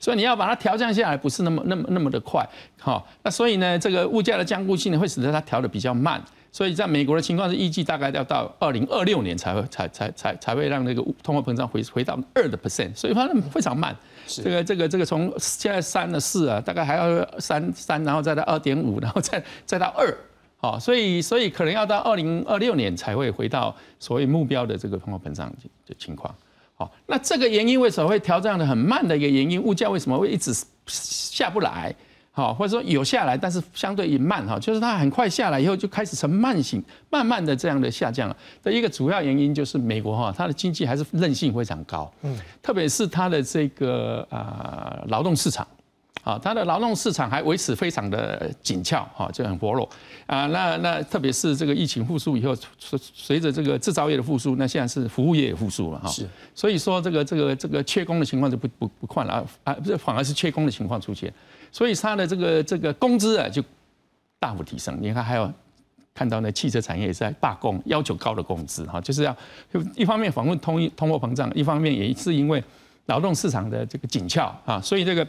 [0.00, 2.48] 所以你要把它调降下来，不是那么那么那么的快，
[2.80, 6.22] 好，那所以呢，这个物价的僵固性呢，会使得它调的比较慢。
[6.50, 13.94] 所以在美国的情况是，预计大概要到二零二六年才会才才才才会让那个通货膨胀回回到二的 percent，所以它非常慢。
[14.26, 20.16] 这个这个这个从现在三的四啊，大概还要三三，然后再到二点五，然后再再到二，
[20.64, 25.54] 好，所以所以可能要到二零二六年才会回到所谓目标的这个通货膨胀
[25.86, 26.34] 的情况。
[26.74, 30.54] 好，那这个原因为什么会调降的很慢的一个原因，物价为什么会一直
[30.86, 31.94] 下不来？
[32.32, 38.34] 好，或者说有下来，但是相对也慢哈，就是它很快下来以后就开始呈慢性、慢慢的这样的下降了。
[38.62, 45.68] 的一个主要原因就是美国哈，它的经济还是韧性非常高，嗯，特别是它的这个啊劳动市场，
[46.24, 49.88] 啊，它的劳动市场还维持非常的紧俏哈，就很薄弱
[50.26, 50.46] 啊。
[50.46, 56.26] 那那特别是这个疫情复苏以后，随随着这个制造业的复苏，那现在是服务业也复苏了哈，是。
[56.54, 61.32] 所以说这个这个这个缺工的情况就不不不换了啊，不是反而是缺工的情况出现。
[61.70, 63.62] 所以它的这个这个工资啊就
[64.38, 64.96] 大幅提升。
[65.02, 65.52] 你看还有
[66.14, 69.36] 看到那汽车产业也是在罢工，要求高的工资哈，就是要
[69.94, 72.62] 一方面访问通通货膨胀，一方面也是因为
[73.06, 75.26] 劳动市场的这个紧俏啊，所以这个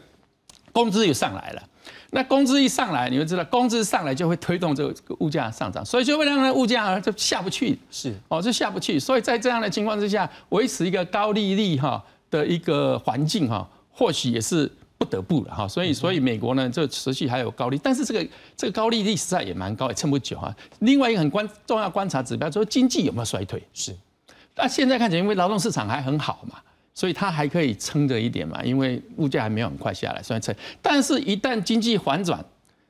[0.76, 1.64] 工资又上来了。
[2.12, 7.80] 那工资一上来，你们知道工资上来就会推动这个物价上涨，所以就会让那物价就下不去。
[7.90, 9.00] 是哦，就下不去。
[9.00, 14.70] 所以在这样的情况之下，维持一个高利率哈的一个环境哈，或许也是。
[14.98, 20.56] 不得不了哈，所以所以美国呢，就持续还有高利，但是这个这个高利率实在也蛮高，也撑不久哈。
[20.80, 23.62] 另外一个很关重要观察指标，就是经济有没有衰退。
[23.74, 23.94] 是，
[24.56, 26.60] 那现在看起来，因为劳动市场还很好嘛，
[26.96, 30.56] 所以它还可以撑着一点嘛，因为物价还没有很快下来，所以撑。
[30.82, 32.44] 但是，一旦经济反转，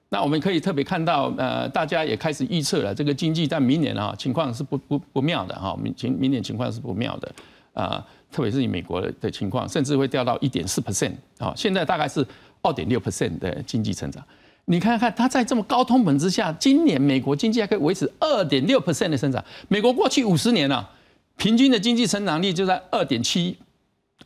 [0.09, 7.31] 那我们可以特别看到，呃，大家也开始预测了，这个经济在明年啊，情况是不不不妙的哈，明明明年情况是不妙的
[7.73, 8.05] 啊。
[8.31, 12.25] 特别是以美国的情况，甚至会掉到一点四 percent 啊，现在大概是
[12.61, 14.21] 二点六 percent 的经济成长。
[14.65, 19.43] 你看看它在这么高通膨之下，今年美国经济还可以维持二点六 percent 的增长。
[19.69, 20.89] 美国过去五十年啊，
[21.37, 23.57] 平均的经济成长率就在二点七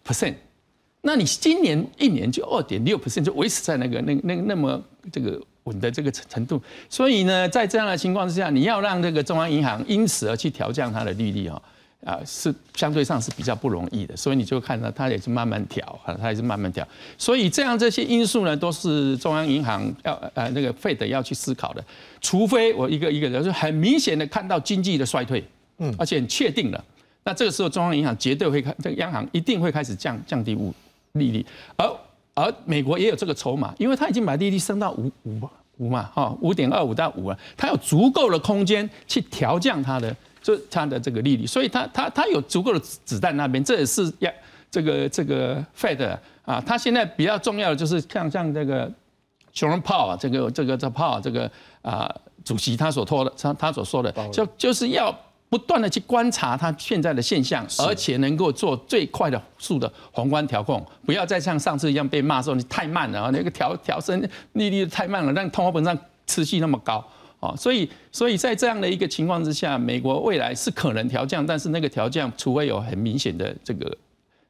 [0.09, 0.33] percent，
[1.01, 6.61] 那你今年一年就二点六 percent 就维持在那个那那那么这个稳的这个程度。
[6.89, 11.61] 所以呢，在这样的情况之下，你要让这个中央银行因此而去调降它的利率啊。
[12.05, 16.87] 啊是相对上是比较不容易的，所以你就看到它也是慢慢调啊，它也是慢慢调。
[17.17, 21.83] 所以这样这些因素呢，都是中央银行要呃那个费德要去思考的。
[22.21, 25.43] 除非我一个一个就是很明显的看到经济的衰退，
[25.79, 26.81] 嗯，而且很确定了，
[27.23, 30.73] 那这个时候中央银行绝对会开，这个央行一定会开始降降低物
[31.13, 31.89] 利率，而
[32.33, 35.39] 而美国也有这个筹码，因为它已经把利率升到五五
[35.77, 40.15] 五嘛，哈，五点二五到五啊，它有足够的空间去调降它的。
[40.41, 44.31] 就它的这个利率，所以它它它有足够的子弹那边，这也是要
[44.71, 48.89] 这个这个 Fed 啊，它现在比较重要的就是像像这个
[49.53, 51.51] Jerome Powell 这个这个这 Powell 这个
[51.81, 52.09] 啊
[52.45, 55.13] 主席他所托的他他所说的，就就是要
[55.49, 64.21] 不断的去观察它现在的现象，而且能够做最快的速的宏观调控，不要再像上次一样被骂说你太慢了啊，那个调调升
[64.53, 67.03] 利率太慢了，让通货膨胀持续那么高。
[67.39, 73.97] 啊，所以，所以在这样的一个情况之下，美国未来是可能调降，但是那个调降，除非有很明显的这个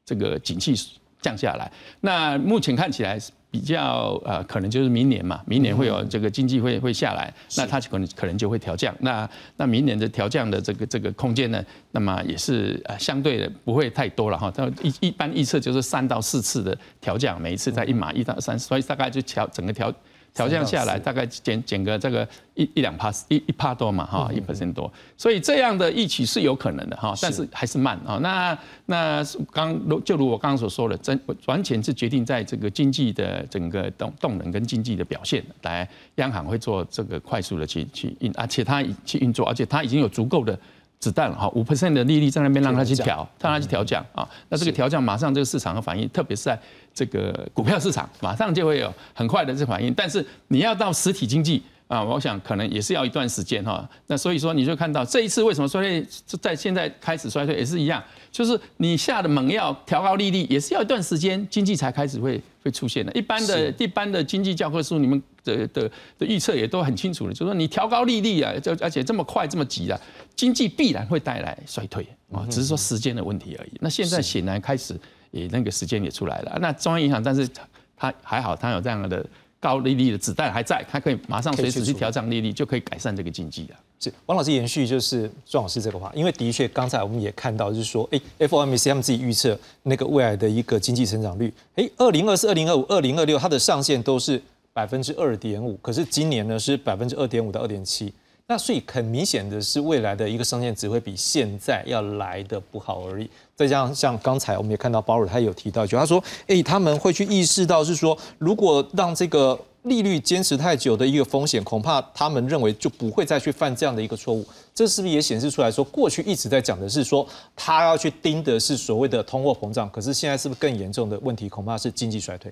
[0.03, 0.73] 这个景气
[1.21, 3.19] 降下来，那目前看起来
[3.51, 8.95] 比较呃，可能就是明年嘛，明年会有这个经济会会下来，那它可能可能就会调降。
[8.99, 14.51] 那那明年的调降的这个这个空间呢，那么也是呃相对的不会太多了哈。
[14.51, 19.93] 它一一般预测就是三到四次的调降，每一次在一码一到三，所以大概就调整个调。
[20.33, 28.17] 调降下来，大概减减个这个一一两帕一一帕多嘛哈，一 percent 多，所以这样的预期是有可能的哈，但是还是慢啊。
[28.21, 40.57] 那那刚就如我刚刚所说的，真完全是决定在这个经济的整个动动能跟经济的表现来，央行会做这个快速的去去运，而且它去运作，而且它已经有足够的。
[40.99, 44.27] 子弹了哈，五 percent 的利率在那边让它去调，让它去调降啊。
[44.49, 46.59] 那这个调降马上这个市场的反应，特别是在
[46.99, 49.93] 这个股票市场，马上就会有很快的这反应。
[49.93, 53.89] 但是你要到实体经济啊，我想可能也是要一段时间哈。
[54.07, 56.05] 那所以说你就看到这一次为什么衰退，
[56.41, 63.13] 在现在开始衰退也是一样，就是你下的猛药调高利率，也是要一段时间经济才开始会会出现的。
[63.13, 69.97] 一般的一般的经济教科书，你们的的的预测也都很清楚的，就是说你调高利率啊，就而且这么快这么急啊。
[70.35, 73.71] 经济必然会带来衰退啊，只是说时间的问题而已。
[73.79, 74.97] 那现在显然开始
[75.31, 76.57] 也那个时间也出来了。
[76.61, 77.47] 那中央银行，但是
[77.95, 79.25] 它还好，它有这样的
[79.59, 83.75] 高利率的子弹还在，它可以马上随时去调整利率，就可以改善这个经济了。
[84.01, 98.13] 是王老师延续就是庄老师这个话，因为的确刚才我们也看到，就是说，哎，FOMC 他们自己预测那个未来的一个经济成长率，哎，二零二四、二零二五、二零二六，它的上限都是百分之二点五，可是今年呢是百分之二点五到二点七。
[98.51, 103.29] 那所以很明显的是，未来的一个上限只会比现在要来的不好而已。
[103.55, 114.43] 再加上像刚才我们也看到鲍尔他有提到，就他说，哎，他们会去意识到是说，如果让这个利率坚持太久的一个风险，恐怕他们认为就不会再去犯这样的一个错误。
[114.73, 122.51] 这是不是也显示出来说，过去一直在讲的是说，他要去盯的是所谓的通货膨胀，可是现在是不是更严重的问题，恐怕是经济衰退？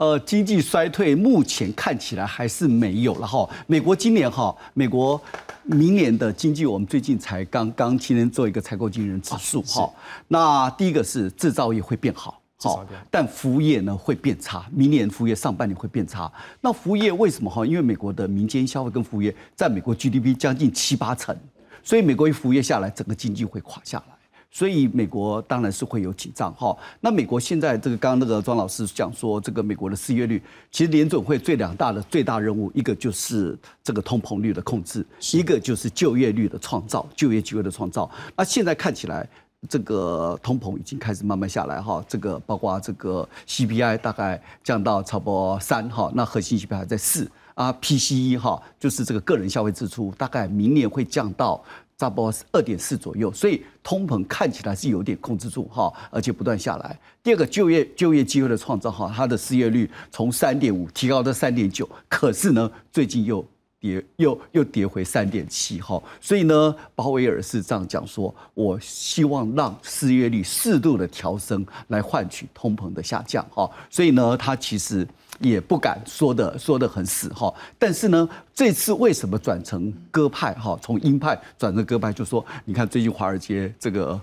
[0.00, 3.46] 呃，经济衰退目前看起来还是没有了哈。
[3.66, 5.20] 美国今年哈，美国
[5.64, 9.92] 明年的经济，我们最近才刚刚今天做一个采购经理人指数哈。
[10.26, 16.32] 那第一个是制造业会变好，好，但服务业呢会变差，明年服务业上半年会变差。
[16.62, 17.66] 那服务业为什么哈？
[17.66, 21.36] 因为美国的民间消费跟服务业在美国 GDP 将近七八成，
[21.82, 24.14] 所以美国一服务业下来，整个经济会垮下来。
[24.50, 26.76] 所以美国当然是会有紧张哈。
[27.00, 38.10] 那美国现在这个刚刚那个庄老师讲说，这个美国的失业率，其实联准会最两大的最大任务，一个就是这个通膨率的控制，一个就是就业率的创造，就业机会的创造。
[38.36, 39.28] 那现在看起来，
[39.68, 42.04] 这个通膨已经开始慢慢下来哈。
[42.08, 51.62] 这个包括这个 CPI 大概降到差不多三哈，那核心 CPI 还在四啊，PCE 哈，就是这个个人消费支出，大概明年会降到。
[52.00, 56.98] 差不多是二点四左右，所以通膨看起来是有点控制住哈，而且不断下来。
[57.22, 63.44] 第二个就业就业机会的创造哈，它的失业率从三点五提高到三点九，可是呢最近又
[63.78, 75.06] 跌又又跌回三点七哈，所以呢鲍威尔是这样讲说，我希望让失业率适度的调升来换取通膨的下降哈，所以呢他其实。
[75.40, 80.78] 也不敢说的说的很死哈，但是呢，这次为什么转成鸽派哈？
[80.82, 84.20] 从鹰派转成鸽派，就说你看最近华尔街这个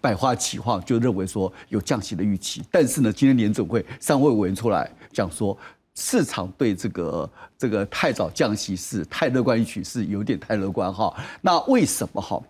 [0.00, 2.62] 百花齐放，就认为说有降息的预期。
[2.70, 5.54] 但是呢，今天联准会三位委员出来讲说，
[5.94, 11.14] 市场对这个这个太早降息是太乐观，一取是有点太乐观哈。
[11.42, 12.42] 那为什么哈？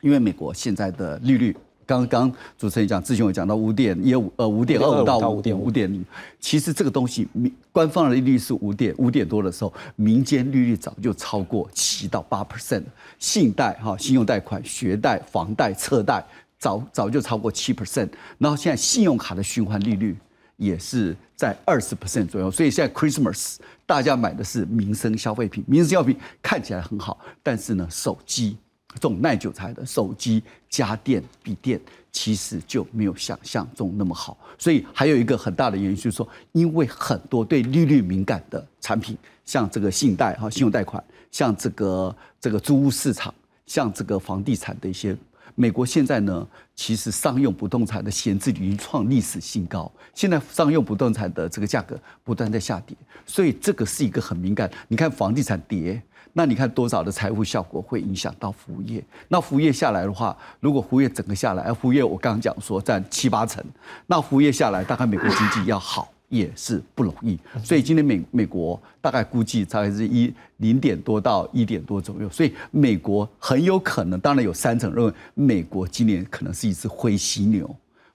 [0.00, 1.56] 因为美国现在的利率。
[1.90, 5.68] 刚刚主持人讲，之前有讲到五点一五呃五点二五到五点五。
[5.68, 6.04] 点，
[6.38, 12.84] 其实这个东西民官方的利率是五点五点多的时候，民间利率早就超过七到八 percent，
[13.18, 16.24] 信贷哈信用贷款、学贷、房贷、车贷
[16.58, 20.16] 早早就超过七 percent，然后现在信用卡的循环利率
[20.56, 28.56] 也是在二十 percent 左右，所以现在 Christmas 大家买的是民生消费品，民生消费品看起来很好，但是呢手机。
[28.94, 34.36] 这种耐久材的手机、家电、笔电，其实就没有想象中那么好。
[34.58, 43.32] 所以还有一个很大的原因就是说，因为很多对利率敏感的产品，像这个信贷哈、信用贷款，像这个这个租屋市场，
[43.64, 45.16] 像这个房地产的一些，
[45.54, 49.90] 美国现在呢，其实商用不动产的闲置率创历史新高。
[50.14, 54.68] 现在商用不动产的这个价格不断在下跌，所以这个是一个很敏感。
[54.88, 56.02] 你看房地产跌。
[56.40, 59.04] 那你看多少的财务效果会影响到服务业？
[59.28, 63.62] 那服务业下来的话，如果服务业整个下来，服务业我刚刚讲说占七八成，
[64.06, 67.38] 那服务业下来，大概美国经济要好也是不容易。
[67.62, 77.68] 所以今天美美国大概估计大概是一零点多到一点多左右，所以美国很有可能，当然有三成认为美国今年可能是一只灰犀牛。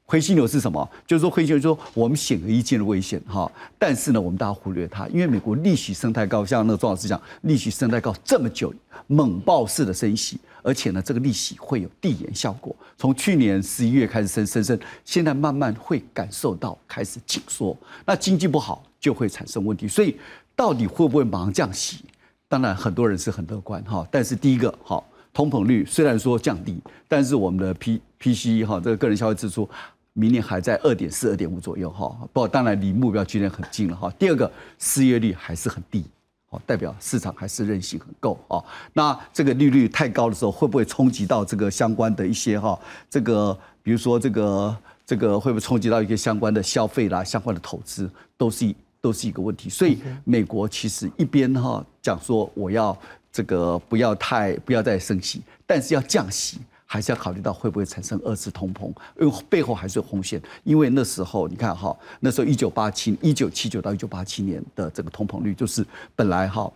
[0.07, 0.87] 灰犀牛是什么？
[1.07, 8.71] 就是说灰犀牛，说我们显而易见的危险哈，但是呢，我们大家忽略它，因为美国利息升太高，像那个庄老师讲，利息升太高这么久，
[9.07, 20.15] 猛爆式的升息，而且呢，这个利息会有递延效果，从去年十一月开始升升升，现在慢慢会感受到开始紧缩，那经济不好就会产生问题，所以
[20.55, 22.05] 到底会不会马上降息？
[22.47, 29.67] 当然很多人是很乐观哈，但是第一个好，通膨率虽然说降低，但是我们的 P P C 哈这个个人消费支出。
[30.17, 34.09] 明年还在二点四、二点五左右哈，不，当然离目标距离很近了哈。
[34.17, 34.49] 第二个，
[34.79, 36.05] 失业率还是很低，
[36.51, 38.63] 哦，代表市场还是韧性很够啊。
[38.93, 42.79] 那这个利率太高的时候，会不会冲击到这个相关的一些哈？
[43.09, 49.69] 这个比如说这个这个会不会冲击到一些相关的消费啦、相关的投资，都是都是一个问题。
[49.69, 52.97] 所以美国其实一边哈讲说我要
[53.33, 56.61] 这个不要太不要再升息，但是要降息。
[56.95, 58.87] 还是要考虑到会不会产生二次通膨，
[59.19, 60.41] 因为背后还是有红线。
[60.63, 66.71] 因为那时候你看哈，那时候一九八七、一九七九到一九八七年的这个通膨率，就是本来哈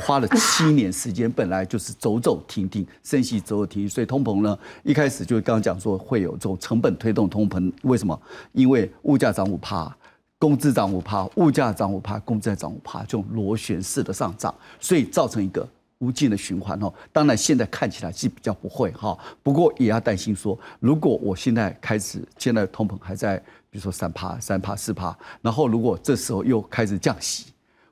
[0.00, 7.72] 花了七年时间，本来就是走走停停，升息走走停停，所以通膨呢一开始就刚刚讲说会有这种成本推动通膨。
[7.82, 8.20] 为什么？
[8.50, 9.96] 因为物价涨五趴，
[10.40, 15.64] 工资涨五趴，物价涨五趴，工资再涨五趴，这种螺旋式的上涨，所以造成一个。
[15.98, 23.38] 无尽的循环哦，当然现在看起来是比较不会哈，不过也要担心说，如果我现在开始，现在通膨还在，
[23.70, 27.46] 比如说三趴、三趴、四趴，然后如果这时候又开始降息，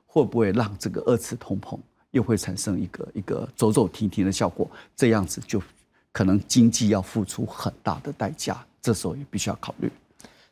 [0.05, 1.79] 会不会让这个二次通膨
[2.11, 4.69] 又会产生一个一个走走停停的效果？
[4.95, 5.59] 这样子就
[6.11, 9.91] 可能经济要付出很大的代价，这时候也必须要考虑。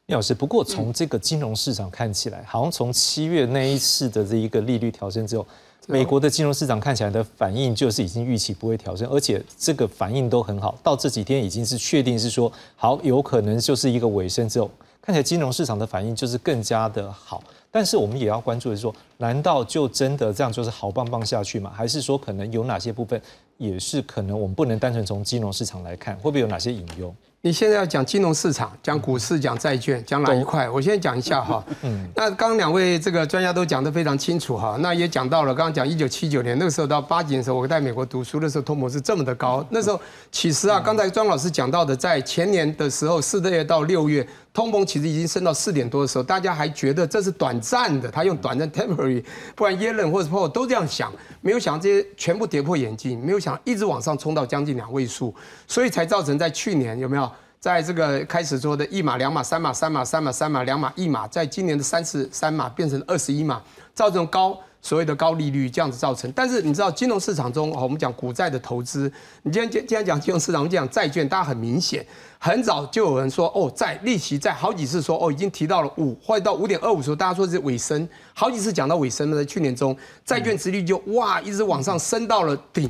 [0.08, 5.46] 聂老师，不过从这个金融市场看起来，好像从七月那一次的这一个利率调整之后。
[5.88, 14.70] 美国的金融市场看起来的反应就是已经预期不会调整，而且这个反应都很好，到这几天已经是确定是说好，有可能就是一个尾声之后，
[15.02, 17.44] 看起来金融市场的反应就是更加的好。
[17.70, 21.72] 但是我们也要关注的是说，难道就真的这样就是好棒棒下去吗？
[21.76, 23.20] 还是说可能有哪些部分
[23.58, 27.14] 也是可能我们不能单纯从金融市场来看，会不会有哪些隐忧？
[27.46, 30.70] 你现在要讲金融市场，讲股市，讲债券，讲哪一块？
[30.70, 31.62] 我先讲一下哈。
[31.84, 32.08] 嗯。
[32.16, 34.78] 那刚刚两位这个专家都讲得非常清楚哈。
[34.80, 39.66] 那也讲到了，刚刚讲一九七九年那个时候到八几年的时候，我在美国读书的时候，通膨是这么的高。
[39.72, 40.00] 那时候
[40.32, 49.24] 其实啊，刚才庄老师讲到的，在前年的时候，四个月到六月，通膨其实已经升到四点多的时候，大家还觉得这是短暂的，他用短暂 temporary，
[49.56, 51.12] 不然耶伦或者 Paul 都这样想，
[51.42, 55.34] 没有想到这些全部跌破眼镜，没有想一直往上冲到将近两位数，
[55.68, 57.30] 所以才造成在去年有没有？
[57.60, 63.62] 在这个开始说的一码、两码、三码、三码、三码、三码、两码、一码，在今年的三十三码变成二十一码，
[63.94, 66.32] 造成高所谓的高利率这样子造成。
[66.34, 72.06] 但是你知道金融市场中，我们讲股债的投资，你今天今天讲金融市场，我们讲债券，大家很明显，
[72.38, 82.90] 很早就有人说哦，债利息在好几次说哦，已经提到了五或者到五点二五的时候，大家说是尾声，好几次讲到尾声了，在去年中，债券殖率就哇一直往上升到了顶，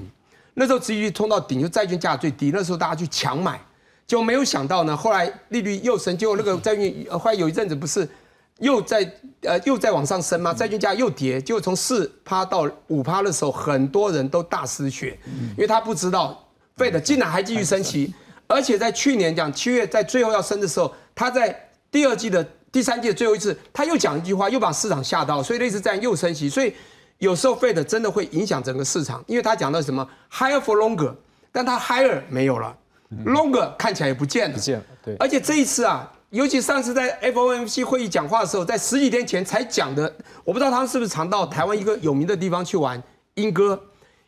[0.55, 3.61] 那时候殖率冲到顶，就债券价最低，那时候大家去抢买。
[4.05, 8.07] 就没有想到呢，后来利率又升，结果那个债券后来有一阵子不是
[8.59, 10.53] 又在呃又在往上升吗？
[10.53, 15.17] 债券价又跌，就从四趴到五趴的时候，很多人都大失血，
[15.51, 18.13] 因为他不知道费的竟然还继续升息，
[18.47, 26.73] 而且在去年讲七月在最后要升的时候，他在第二季的第三季的最后一次他又讲一句话，又把市场吓到，所以类似这样又升息，所以
[27.19, 31.13] 有时候费的真的会影响整个市场，因为他讲到什么？Higher for longer，
[31.51, 32.75] 但他 higher 没有了。
[33.25, 35.15] ，longer 看起来也不见了，不见了，对。
[35.17, 40.11] 而且这一次啊，尤其上次在 FOMC 会议讲话的时候，在十几天前才讲的，
[40.43, 42.99] 我不知道他们是不是常到台湾一个有名的地方去玩
[43.35, 43.79] 英歌，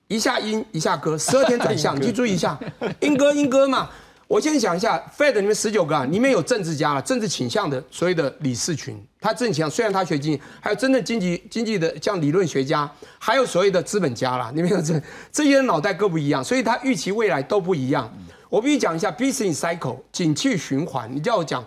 [0.07, 2.59] 一下英一下歌，十二天转向， 你去注意一下，
[2.99, 3.89] 英歌英歌嘛。
[4.27, 12.87] 我先讲一下，Fed 里面十九个啊，里面有政治家了，政治倾向的所谓的理事群，他政治倾向虽然他学经济，还有真正经济经济的像理论学家，
[13.17, 15.01] 还有所谓的资本家啦，里面有这
[15.31, 18.11] 这些人脑袋各不一样，所以他预期未来都不一样。
[18.47, 21.65] 我必须讲一下 business cycle 景气循环，你叫我讲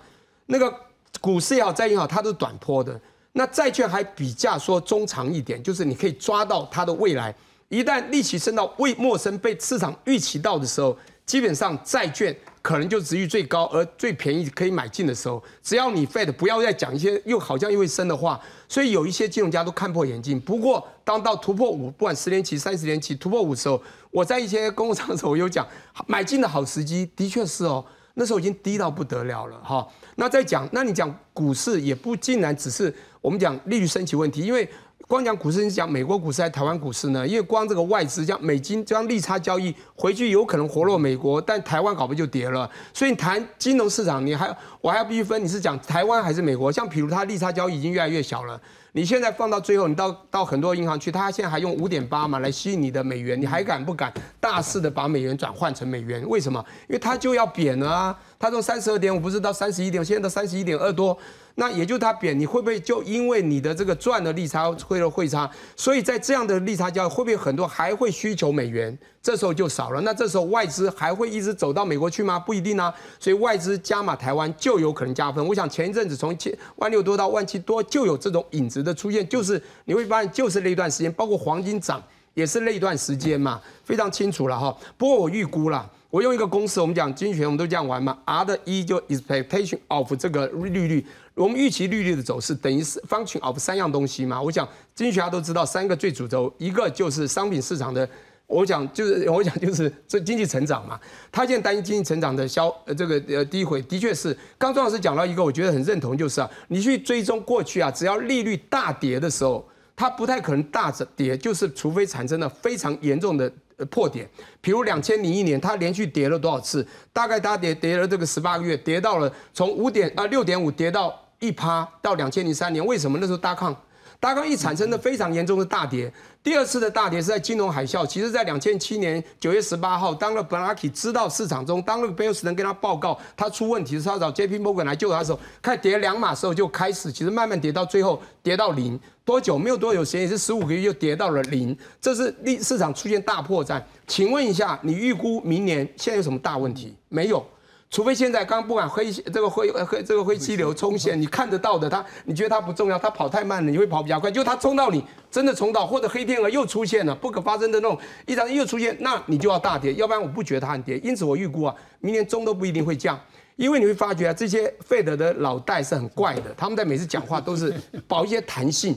[0.51, 0.75] 那个
[1.21, 3.01] 股市也好，债券也好，它都是短坡的，
[3.33, 7.35] 那债券还比较说中长一点，就是你可以抓到它的未来，
[7.69, 12.37] 一旦利息升到未陌生被市场预期到的时候，基本上债券。
[12.61, 18.39] 可能就值率最高而最便宜可以买进的时候，只要你 Fed 不要再讲一些又好像又会升的话，
[18.69, 20.39] 所以有一些金融家都看破眼镜。
[20.39, 23.81] 不过当到突破五，不管十年期、三十年期突破五的时候，
[24.11, 25.67] 我在一些公共场所有讲
[26.07, 27.83] 买进的好时机，的确是哦，
[28.19, 29.89] 那时候已经低到不得了了哈。
[30.17, 34.69] 那再讲，那你讲股市也不竟然只是我们讲利率升起问题，因为。
[35.07, 37.27] 光讲股市，你讲美国股市还是台湾股市呢？
[37.27, 42.71] 因为光这个外资，像美金这样利差交易回去，有可能活络美国，但台湾搞不就跌了？
[42.93, 46.71] 所以你谈金融市场，你还我还要必须分，你是讲台湾还是美国？
[46.71, 48.61] 像比如它利差交易已经越来越小了，
[48.99, 56.29] 你现在放到最后，你到到很多银行去，他现在还用五点八嘛来吸引你的美元，你还敢不敢大肆的把美元转换成美元？
[56.29, 56.59] 为什么？
[56.89, 58.19] 因为它就要贬了啊！
[58.41, 61.17] 它从三十二点五不是到三十一点，现在到三十一点二多。
[61.61, 68.97] 那也就它贬，你会不会就因为你的这个赚的利差会了汇差，所以在这样的利差交易，会不会很多还会需求美元？
[69.21, 70.01] 这时候就少了。
[70.03, 72.39] 那这时候外资还会一直走到美国去吗？
[72.39, 72.95] 不一定啊。
[73.19, 75.45] 所以外资加码台湾就有可能加分。
[75.45, 82.01] 我想前一阵子从千万六多到万七多，就有这种影子的出现，就是你会发现就是那一段时间，包括黄金涨
[82.35, 84.75] 也是那一段时间嘛，非常清楚了哈。
[84.97, 85.91] 不过我预估了。
[86.11, 88.17] 我用一个公式，我们讲经济学，我们都这样玩嘛。
[88.25, 91.07] R 的 E 就 expectation of 这个利率，
[91.39, 94.43] 我们预期利率的走势等于是 function of 三样东西嘛。
[94.43, 98.07] 我想经济学家都知道三个最主轴，一个就是商品市场的，
[98.47, 100.99] 我讲就是 我讲就是这经济成长嘛。
[101.31, 104.37] 他现在担心经济成长的消呃这个呃低回，的确是。
[104.59, 113.51] 刚庄老师讲到一个，我觉得很认同，就是啊，你去追踪过去啊，只要利率大跌的时候，它不太可能大跌，就是除非产生了非常严重的。
[113.91, 114.29] 破点，
[114.61, 116.85] 比如两千零一年，它连续跌了多少次？
[117.13, 123.75] 大概它跌跌了这个十八个月，跌到了从五点啊六点五跌到一趴，到两千零三年，为什么那时候大抗？
[124.21, 126.13] 大抗一产生的非常严重的大跌。
[126.43, 138.99] 第二次的大跌是在金融海啸，其实在两千七年九月十八号，当了 b e r n a k 知道市场中，当那个 b e l s 能跟他报告他出问题的时候，找 JP Morgan 来救他的时候，开跌两码时候就开始，其实慢慢跌到最后跌到零。
[139.25, 139.57] 多久？
[139.57, 141.77] 没有多久时间，也是十五个月就跌到了零。
[142.01, 143.81] 这是利市场出现大破绽。
[144.09, 146.97] 请问一下，你预估明年现在有什么大问题？
[147.09, 147.47] 没有，
[147.91, 154.31] 除非现在刚不管灰这个灰灰这个灰气流冲线，你看得到的，它你觉得它不重要，它跑太慢了，你会跑比较快。
[154.31, 160.99] 就它冲到你真的冲到，或者黑天鹅又出现了，不可发生的那种一场又出现，那你就要大跌，要不然我不觉得它很跌。
[160.99, 163.19] 因此我预估啊，明年中都不一定会降。
[163.57, 167.75] 因为你会发觉啊，这些费德的脑袋是很怪的，他们在每次讲话都是
[168.07, 168.97] 保一些弹性，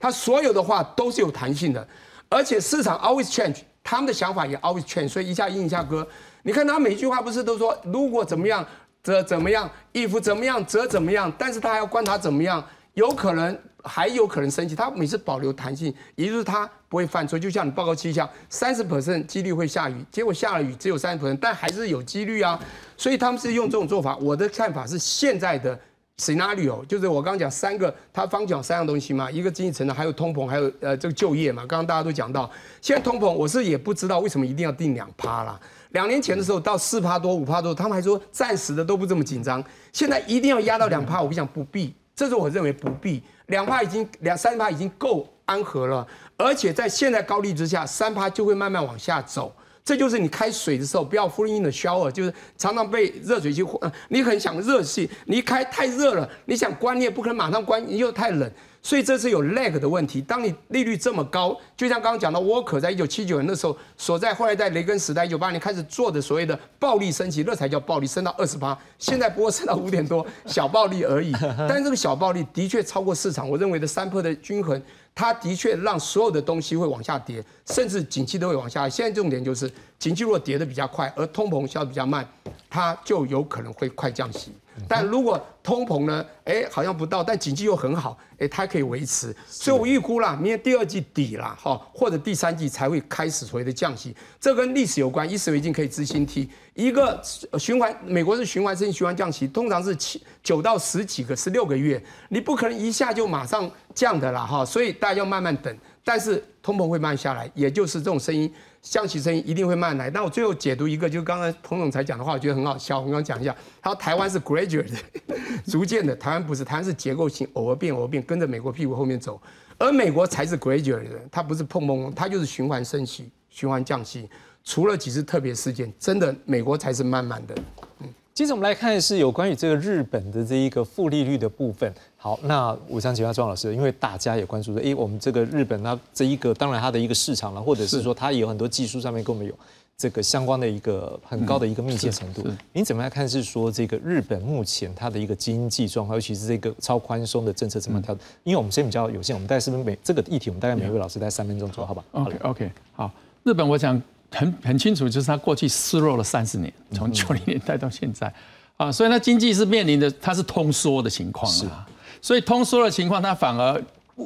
[0.00, 1.88] 他所有的话都是有弹性的，
[2.30, 6.08] 而且市场 always change，他们的想法也 always change，所以一下阴一下歌。
[6.48, 8.66] 你看他每一句话不是都说如果怎么样
[9.02, 13.56] 则怎么样，if 怎么样则怎么样，但是他还要观察怎么样，有可能。
[13.84, 17.38] 还有可能升级，他每次保留弹性，也就是他不会犯错。
[17.38, 22.58] 就像你报告气象，三十 percent 几率会下雨，结果下了雨只有三十 percent，但还是有几率啊。
[22.96, 24.16] 所以他们是用这种做法。
[24.16, 25.78] 我的看法是现在的
[26.18, 31.62] scenario，就是我刚刚讲三个，他方讲三样东西嘛，一个经济成长，还有通膨，还有呃这个就业嘛。
[31.64, 32.50] 刚刚大家都讲到，
[32.82, 35.58] 现在通膨我是也不知道为什么一定要定两趴啦。
[35.90, 39.62] 两年前的时候到四趴多五趴多，他们还说暂时的都不这么紧张，
[39.92, 41.94] 现在一定要压到两趴，我不想不必。
[42.14, 49.54] 这是我认为不必，两趴已经两三趴已经够安和了，而且在现在高利之下，三趴就会慢慢往下走。
[49.84, 53.64] 这就是你开水的时候不要 full in the shower，就是常常被热水器，
[54.08, 58.52] 你很想热气，你一开太热了，你想关你也不可能马上关，你又太冷。
[58.82, 60.22] 所以这是有 lag 的问题。
[60.22, 71.32] 当你利率这么高，就像刚刚讲到沃克在一九七九年的时候所在，后来在雷根时代一九八年开始做的所谓的暴力升级，那才叫暴力，升到二十八，现在不过升到五点多， 小暴力而已。
[71.68, 74.80] 但是这个小暴力的确超过市场我认为的三波的均衡，
[75.14, 78.88] 它的确让所有的东西会往下跌，甚至景气都会往下。
[78.88, 82.26] 现在重点就是景气如果跌得比较快，而通膨消得比较慢，
[82.70, 84.52] 它就有可能会快降息。
[84.86, 89.34] 但如果通膨呢，哎，好像不到，但经济又很好，哎，它可以维持。
[89.46, 94.14] 所以我预估啦，明年第二季底啦，哈，或者第三季才会开始所谓的降息。
[94.40, 96.48] 这跟历史有关，以史为镜可以知兴替。
[96.74, 97.20] 一个
[97.58, 104.64] 循环，美国是循环性循环降息，通常是七九到十几个、十六个月，你不可能一下就马上降的啦，哈。
[104.64, 105.76] 所以大家要慢慢等。
[106.04, 110.08] 但是通膨会慢下来，也就是这种声音，降息声音一定会慢来。
[110.10, 113.00] 那我最后解读一个，就是刚才彭总才讲的话，我觉得很好笑。
[113.00, 114.92] 我刚讲一下，他说台湾是 graduate，
[115.66, 119.40] 逐渐的，台湾不是，台湾是结构性，偶尔变，偶尔变，跟着美国屁股后面走。
[119.76, 124.28] 而美国才是 graduate 的，它不是碰碰，它就是循环升息、循环降息。
[124.64, 127.54] 除了几次特别事件，真的美国才是慢慢的。
[128.00, 128.08] 嗯
[128.38, 131.92] 接着我们来看的是有关于这个日本的这一个负利率的部分。
[132.16, 139.52] 好，那我想请问庄老师，因为大家也关注说，哎，我们这个日本它这一个，当然它的一个市场了，或者是说它也有很多技术上面跟我们有
[139.96, 142.46] 这个相关的一个很高的一个密切程度。
[142.72, 143.28] 您怎么样看？
[143.28, 148.16] 是说这个日本目前它的一个经济状况，尤其是这个超宽松的政策怎么调？
[148.44, 153.10] 因为我们时间比较有限，我们大概是不是每这个议题，我们大概每位老师在三分钟左右，好吧？OK OK，好，
[153.42, 154.00] 日本我想
[154.30, 158.32] 很很清楚，就是它过去失落了三十年，从九零年代到现在。
[158.76, 161.84] 啊，所以它经济是面临的，它是通缩的情况啊，
[162.22, 163.82] 所以通缩的情况，它反而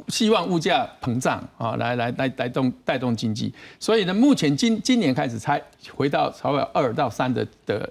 [0.09, 3.51] 希望物价膨胀啊，来来来带动带动经济。
[3.81, 5.63] 所以呢，目前今今年开始才
[5.95, 7.91] 回到稍微二到三的的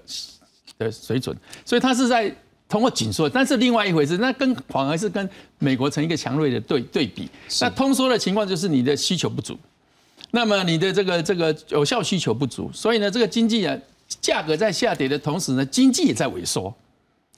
[0.78, 2.32] 的水准，所以它是在
[2.68, 7.28] 通过紧缩，但是另外一回事，那跟反而是跟美国成一个强锐的对对比。
[7.60, 9.58] 那通缩的情况就是你的需求不足，
[10.32, 13.78] 那么你的这个这个有效需求不足，所以呢，这个经济啊。
[14.20, 16.70] 价格在下跌的同时呢，经济也在萎缩，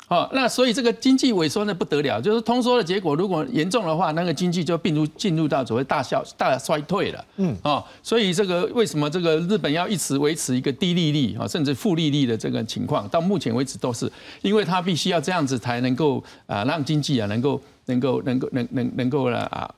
[0.09, 14.11] 好，那所以这个经济萎缩呢不得了，就是通缩的结果，如果严重的话，那个经济就并入进入到所谓大消大衰退了，嗯，哦，所以这个为什么这个日本要一直维持一个低利率啊，甚至负利率的这个情况，到目前为止都是，
[14.43, 19.73] 因为它必须要这样子才能够啊让经济啊能够能够能够能能能够了啊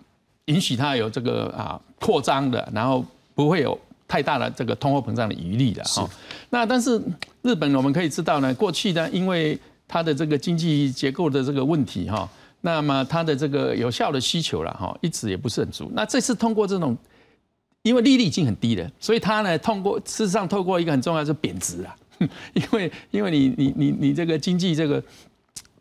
[0.46, 3.78] 允许它有这个啊扩张的，然后不会有。
[4.08, 6.08] 太大的这个通货膨胀的余力的哈，
[6.50, 6.96] 那但是
[7.42, 12.28] 日本我们可以知道呢，过去呢，因为它的这个经济结构的这个问题哈，
[12.60, 15.90] 那么它的这个有效的需求了哈，一直也不是很足。
[15.92, 16.96] 那这次通过这种，
[17.82, 21.96] 因为利率已经很低了，所以它呢通过事实上透过一个很重要是贬值啊，
[22.54, 25.02] 因为因为你你你你这个经济这个。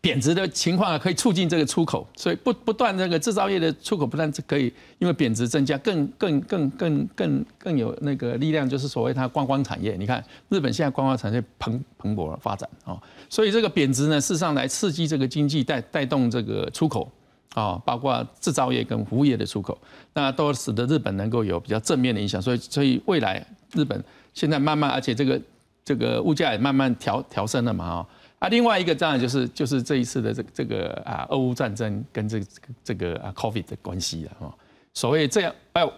[0.06, 9.96] 贬值的情况啊，可以促进这个出口，所以不不断这个制造业的出口不但可以，因为贬值增加，更更更更更更有那个力量，就是所谓它观光产业。
[9.98, 13.02] 你看日本现在观光产业蓬蓬勃发展啊，
[13.32, 17.12] 所以这个贬值呢，事实上来刺激这个经济，带带动这个出口
[17.56, 19.76] 啊，包括制造业跟服务业的出口，
[20.14, 22.40] 那都使得日本能够有比较正面的影响。
[22.40, 23.44] 所以所以未来
[23.74, 24.00] 日本
[24.36, 25.42] 现在慢慢，而且这个
[25.84, 28.08] 这个物价也慢慢调调升了嘛啊。
[28.40, 32.42] 啊，另外一个当然就是就是这一次的这这个啊，俄乌战争跟这
[32.84, 34.54] 这个啊，COVID 的关系了哈。
[34.94, 35.92] 所谓这样，要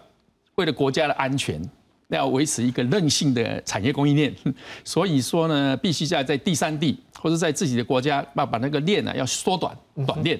[0.54, 1.60] 为了国家的安全，
[2.08, 4.34] 要维持一个韧性的产业供应链，
[4.84, 9.76] 所以说呢，必须在在第三地或者在自己的国家，把把那个链呢要缩短
[10.06, 10.38] 短链。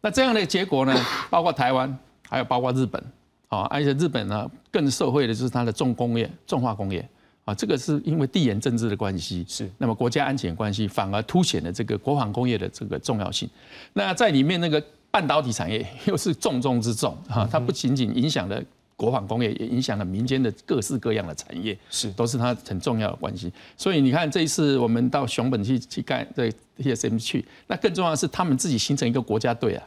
[0.00, 0.96] 那这样的结果呢，
[1.28, 1.98] 包括台湾，
[2.28, 3.02] 还有包括日本，
[3.48, 7.06] 啊，而且日本呢更受惠的就是它的重工业、重化工业。
[7.50, 13.48] 啊，这个是因为地缘政治的关系，是那么国家安全关系反而凸显了这个国防工业的这个重要性。
[13.94, 18.62] 那在里面那个半导体产业 又是重中之重哈，它不仅仅影响了
[18.94, 23.52] 国防工业，也影响了民间的各式各样的产业，是都是它很重要的关系。
[23.76, 26.48] 所以你看这一次我们到熊本去去干这
[26.78, 29.84] TSM 去，那更重要的是他们自己形成一个国家队啊。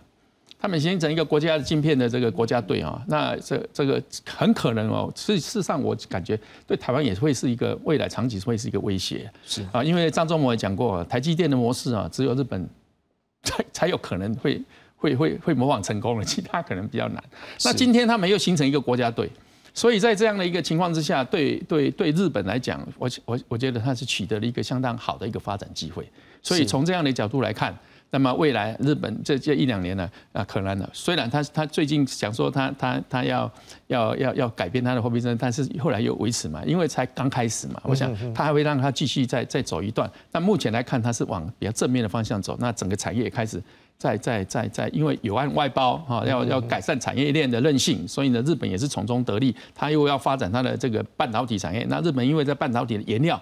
[0.64, 12.66] 他们形成一个国家的晶片的这个国家队啊，那这这个很可能哦，事事实上我感觉对台湾也会是一个未来长期会是一个威胁，是啊，因为张忠谋也讲过，台积电的模式啊，只有日本
[13.43, 14.61] 才才有可能会
[14.95, 17.22] 会会会模仿成功了， 其他可能比较难。
[17.66, 19.30] 那今天他们又形成一个国家队，
[19.74, 26.09] 所以在这样的一个情况之下，对对对日本来讲，我我我觉得他是取得了一个相当好的一个发展机会，
[26.41, 27.78] 所以从这样的角度来看。
[28.14, 33.51] 那么未来日本这这一两年呢啊，可能呢，虽然他他最近想说他他他要
[33.88, 40.07] 要要要改变他的货币政策，但是后来又维持嘛，因为才刚开始嘛，我想他还会让他继续再再走一段。
[40.32, 42.55] 但目前来看，他是往比较正面的方向走。
[42.59, 43.59] 那整个产业也开始
[43.97, 49.55] 在在在在，因为有按外包哈，要要改善产业链的韧性，所以呢，日本也是从中得利。
[49.74, 51.84] 他又要发展他的这个半导体产业。
[51.89, 53.41] 那日本因为在半导体的原料。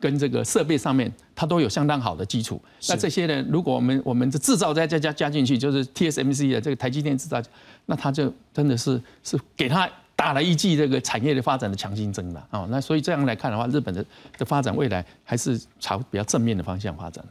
[0.00, 2.60] 跟这个设备上面，它都有相当好的基础。
[2.88, 7.42] 那这些呢，如果我们我们的制造再加加加进去，就是 TSMC 的这个台积电制造，
[7.86, 12.66] 那它就真的是是给它打了一剂这个产业的发展的强心针了啊。
[12.70, 14.04] 那所以这样来看的话，日本的
[14.36, 17.24] 的发展未来还是朝比较正面的方向发展。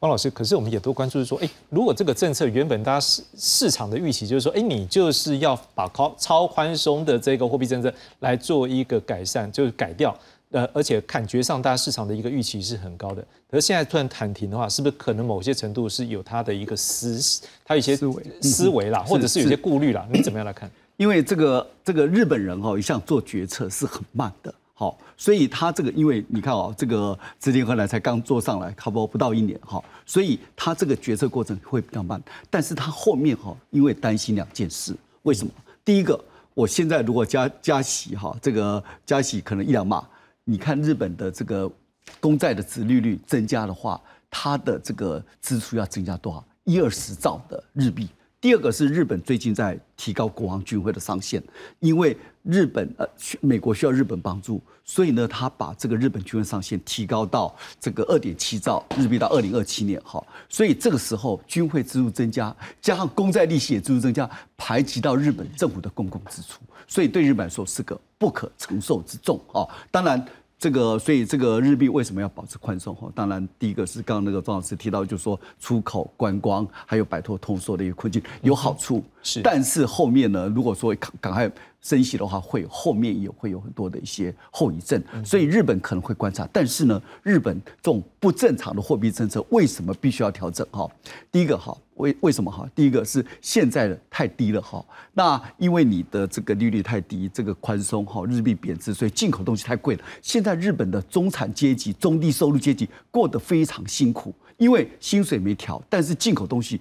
[0.00, 10.12] 汪老师，可是我们也都关注说，哎，如果这个政策原本大家市市场的预期就是说，哎，你就是要把超超宽松的这个货币政策来做一个改善，就是改掉，
[10.50, 13.22] 呃，而且感觉上大家市场的一个预期是很高的。
[13.50, 20.06] 可是现在突然喊停的话，是不是可能某些程度是有他的一个思，他一些思维思维啦，或者是有些顾虑啦？
[20.12, 20.70] 你怎么样来看？
[20.96, 24.52] 因为这个这个日本人哦一向做决策是很慢的。
[24.74, 32.18] 好，所以他这个，因为你看哦，这个直田河来才刚做上来，差不多不到一年哈，所以他这个决策过程会比较慢。
[32.48, 35.52] 但是他后面哈，因为担心两件事，为什么？
[35.84, 36.18] 第一个，
[36.54, 40.02] 我现在如果加加息哈，这个加息可能一两码，
[40.50, 41.70] 你看日本的这个
[42.18, 46.44] 公债的殖利率增加的话，它的这个支出要增加多少？
[46.64, 48.08] 一二十兆的日币。
[48.40, 51.40] 第二个是日本最近在提高国防军费的上限，
[51.78, 53.06] 因为日本呃
[53.40, 70.26] 美国需要日本帮助，所以呢他把这个日本军费上限提高到这个二点七兆日币到二零二七年哈，所以这个时候军费支出增加，加上公债利息也支出增加，排挤到日本政府的公共支出，所以对日本来说是个不可承受之重啊，当然。
[70.60, 72.94] 这个，所以这个日币为什么要保持宽松？
[72.94, 79.02] 哈，当然第一个是刚刚那个庄老师提到，就是说出口、观光，还有摆脱通缩的一个困境有好处。
[79.22, 81.50] 是，但是后面呢，如果说赶赶快
[81.80, 85.02] 升息的话，会后面也会有很多的一些后遗症。
[85.24, 90.66] 所以日本可能会观察，但是呢，日本这种不正常的货币政策为什么必须要调整？
[90.70, 90.86] 哈，
[91.32, 91.74] 第一个哈。
[92.00, 92.68] 为为什么哈？
[92.74, 100.02] 第一个是现在的太低了哈，那因为你的这个利率太低，这个宽松哈，日币贬值，所以进口东西太贵了。
[100.20, 106.80] 现在日本的中产阶级、中低收入阶级过得非常辛苦，因为薪水没调，但是进口东西，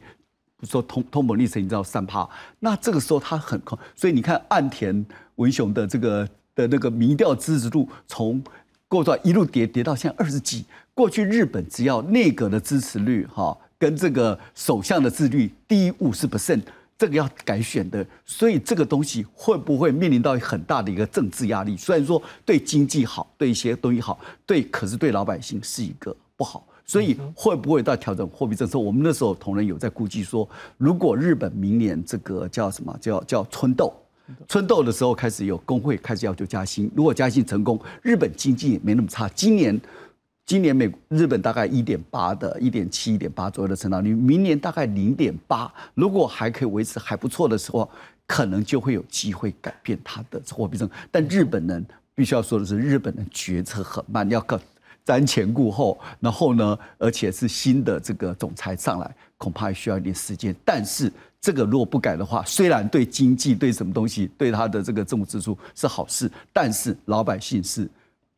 [0.57, 2.27] 不说通通膨率是你知道三趴，
[2.59, 5.05] 那这个时候它很空，所以你看岸田
[5.35, 8.43] 文雄的这个的那个民调支持度从
[8.87, 13.57] 过段一路跌跌到现在二十几，过去日本只要内阁的支持率哈。
[13.79, 16.61] 跟这个首相的自律低五十 percent，
[16.97, 21.77] 这个要改选的，所以这个东西会不会面临到很大的一个政治压力？
[21.77, 26.67] 虽然说对经济好，对一些东西好，对，可是对老百姓是一个不好。
[26.85, 28.77] 所以会不会到调整货币政策？
[28.77, 33.93] 我们那时候同仁有在估计说，如果日本明年这个叫什么叫叫春斗，
[34.47, 39.29] 春斗的时候开始有工会开始要求加薪，如果加薪成功，日本经济也没那么差。
[39.29, 39.79] 今年。
[40.49, 45.71] 今年美日本大概一点八的，一点七、一点八左右的成长率，明年大概零点八。
[45.93, 47.87] 如果还可以维持还不错的时候，
[48.25, 50.95] 可能就会有机会改变它的货币政策。
[51.11, 51.85] 但日本人
[52.15, 54.59] 必须要说的是，日本人决策很慢，要靠
[55.05, 55.99] 瞻前顾后。
[56.19, 60.55] 然后呢，而且是新的这个总裁上来，恐怕还需要一点时间。
[60.65, 67.87] 但是这个如果不改的话，虽然对经济、对什么东西、对他的这个政府支出是好事，但是老百姓是。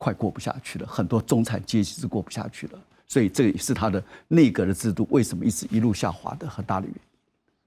[0.03, 7.01] 快过不下去了，很多中产阶级是过不下去了，所以这也是他的内阁的制度为什么一直一路下滑的很大的原因。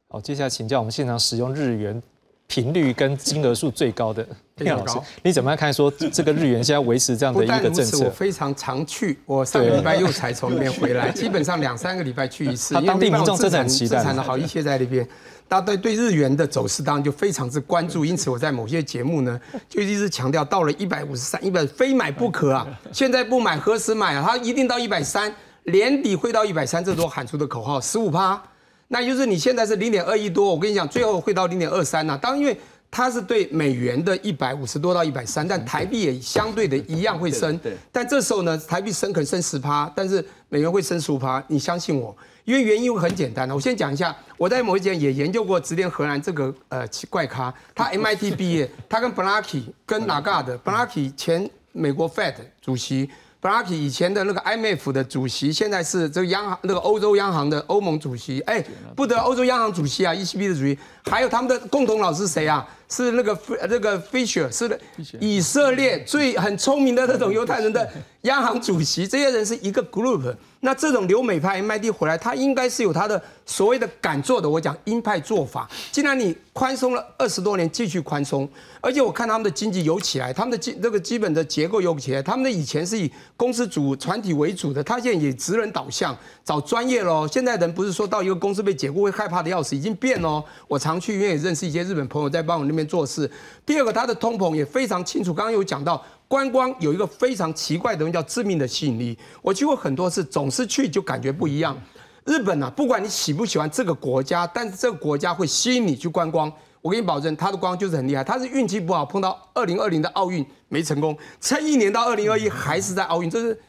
[0.09, 2.03] 好，接下来请教我们现场使用日元
[2.49, 4.27] 频率跟金额数最高的
[4.59, 8.05] 叶老师，你怎么样看说这个日元现在维持这样的一个政策？
[8.05, 12.75] 我非常常去，我上个礼拜又才从那边回来，基本上两三个礼拜去一次。
[12.83, 15.09] 当地民众真的很期待，资产的好一些在那边。
[15.47, 22.67] 大家对对日元的走势当然就非常之关注，因此我在某些节目呢 就一直强调，到了一百五十三，一百非买不可啊！
[22.93, 24.25] 现在不买何时买啊？
[24.27, 25.33] 它一定到一百三，
[25.65, 28.43] 年底会到一百三，这是我喊出的口号，十五趴，
[28.89, 32.19] 那就是你现在是零点二一多，我跟你讲，最后会到零点二三呢。
[32.21, 32.59] 当因为
[32.97, 37.59] 它是对美元的一百五十多到一百三，但台币也相对的一样会升。
[37.59, 37.77] 对。
[37.91, 42.17] 但这时候呢，台币升可能升十趴，但是美元会升十五趴，你相信我。
[42.45, 53.11] 因为原因很简单的，我先讲一下，我在某一节也研究过直连荷兰这个呃怪咖，他 MIT 毕业，他跟 Blanky 跟哪个的 Blanky 前美国 Fed 主席。
[53.41, 58.65] 布拉奇以前的那个 IMF 的主席，现在是这个央行那个欧洲央行的欧盟主席，哎，
[58.97, 62.67] 不得欧洲央行主席啊，ECB 的主席，还有他们的共同老师谁啊？
[62.89, 64.81] 是那个那个 Fisher，是
[65.21, 67.89] 以色列最很聪明的那种犹太人的
[68.23, 70.35] 央行主席，这些人是一个 group。
[70.61, 75.69] 那这种留美派 MIT 回来，他应该是有他的所谓的敢做的，我讲鹰派做法。
[75.93, 78.49] 既然你宽松了二十多年，继续宽松，
[78.81, 87.29] 而且我看他们的经济有起来，他们的基这个基本的结构有起来，他们的以前是以公司主团体为主的，他现在也职人导向，找专业喽。
[87.31, 90.43] 现在人不是说到一个公司被解雇会害怕的要死，已经变喽。
[90.67, 93.31] 我常去，因为也认识一些日本朋友在帮我那边做事。
[93.65, 96.05] 第二个，他的通膨也非常清楚，刚刚有讲到。
[96.27, 99.17] 观光有一个非常奇怪的东西叫致命的吸引力。
[99.43, 101.77] 我去过很多次，总是去就感觉不一样。
[102.25, 106.51] 日本啊，不管你喜不喜欢这个国家，但是这个国家会吸引你去观光。
[106.81, 108.25] 我给你保证，它的光就是很厉害。
[108.25, 113.61] 它是运气不好，碰到二零二零的奥运没成功，撑一年到二零二一还是在奥运，这是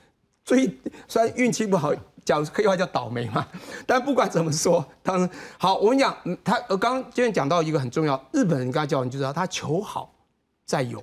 [0.43, 0.65] 最
[1.07, 1.93] 虽然运气不好。
[2.25, 3.47] 讲可以话叫倒霉嘛。
[3.85, 10.13] 但不管怎么说，当然好，我跟你讲，嗯他我刚刚今天讲到一个很重要，日本人跟他交往就知道他求好
[10.65, 11.01] 再有，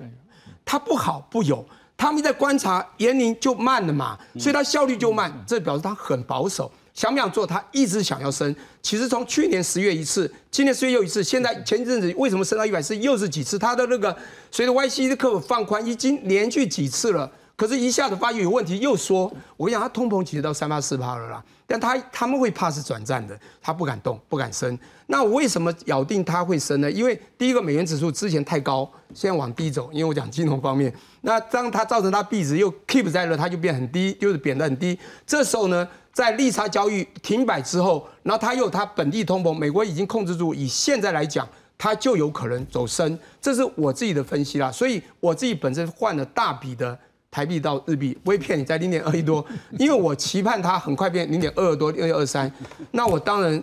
[0.64, 1.64] 他不好不有。
[1.94, 6.68] 他们在观察年龄就慢了嘛，所以他效率就慢，这表示他很保守。
[6.92, 7.46] 想不想做？
[7.46, 8.54] 他一直想要升。
[8.82, 12.96] 其实从去年十月一次，今年十月又一次，现在前一阵子为什么升到一百四？
[12.96, 13.56] 又是几次？
[13.56, 14.14] 他的那个
[14.50, 17.30] 随着 YC 的客户放宽，已经连续几次了。
[17.62, 21.44] 可是，一下子发现有问题，又说，我跟你讲，他通膨其实到三八四八了啦。
[21.64, 24.76] 但他他们会怕是转战的，他不敢动，不敢升。
[25.06, 26.90] 那我为什么咬定它会升呢？
[26.90, 29.88] 因为第一个美元指数之前太高，现在往低走。
[29.92, 34.98] 因为我讲金融方面，那当它造成它币值又 keep 在了，它就变很低，就是贬得很低。
[35.24, 41.48] 这时候呢，在利差交易停摆之后，然后它又它本地通膨，美国已经控制住，以现在来讲，
[41.78, 43.16] 它就有可能走升。
[43.40, 46.98] 这是我自己的分析啦，所以我自己本身换了大笔的。
[47.32, 49.42] 台币到日币，不会骗你，在零点二一多，
[49.78, 52.52] 因为我期盼它很快变零点二二多，零点二三，
[52.90, 53.62] 那我当然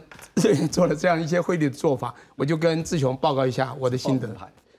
[0.72, 4.28] 做了这样一些汇率的做法，我就跟志雄报告一下我的心得。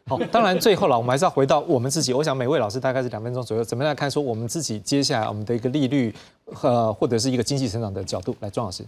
[0.09, 2.13] 好，当然最后了，我们还是要回到我们自己。
[2.13, 6.13] 我想每位老师大概是两分钟左右，怎么样看说我们自己接下来我们的一个利率，
[6.61, 8.85] 呃，或者是一个经济成长的角度来，庄老师。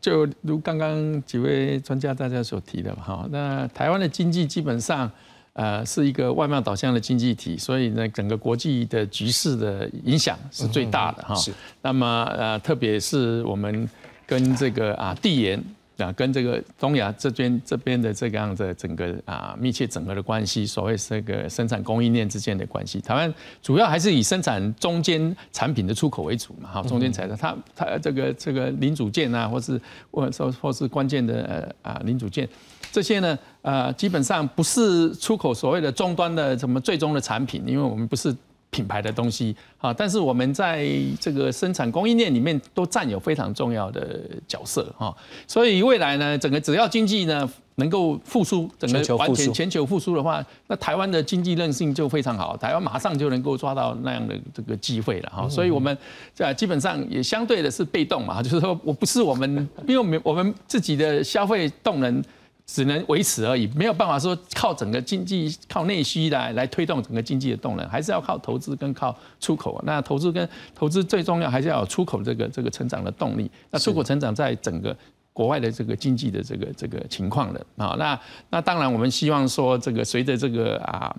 [0.00, 5.10] 就如刚刚几位专家大家所提的嘛，哈，那台湾的经济基本上。
[5.58, 11.34] 呃，是一个外贸导向的经济体，所以呢，整个国际的局势的影响是最大的哈。
[11.34, 11.52] 是。
[11.82, 13.90] 那么呃，特别是我们
[14.24, 15.60] 跟这个啊地缘
[15.96, 29.80] 啊，跟这个东亚这边这边的这个样的整个啊密切整合的关系，所谓这个生产供应链之间的关系，台湾主要还是以生产中间产品的出口为主嘛，哈，中间材料，它它这个这个零组件啊，或是
[30.12, 31.42] 或者说或是关键的
[31.82, 32.48] 呃啊零组件。
[32.90, 33.38] 这些呢，
[33.68, 38.34] 呃，基本上不是出口所谓的终端的什么最终的产品，因为我们不是
[38.70, 39.92] 品牌的东西啊。
[39.92, 40.88] 但是我们在
[41.20, 45.14] 这个生产供应链里面都占有非常重要的角色哈。
[45.46, 55.46] 所以未来呢，整个只要经济呢能够复苏，整个完全全球复苏的话，那台湾的经济韧性就非常好，台湾马上就能够抓到那样的这个机会了哈。
[55.46, 55.94] 所以我们
[56.32, 62.24] 在基本上也相对的是被动嘛，就是说我不是我们，因为我们我们自己的消费动能。
[62.70, 69.82] 只能维持而已，没有办法说靠整个经济靠内需来来推动整个经济的动能，还是要靠投资跟靠出口。
[69.86, 73.50] 那投资跟投资最重要还是要有出口这个这个成长的动力。
[73.70, 74.94] 那出口成长在整个
[75.32, 81.16] 国外的这个经济的这个这个情况的啊，那那当然我们希望说这个随着这个啊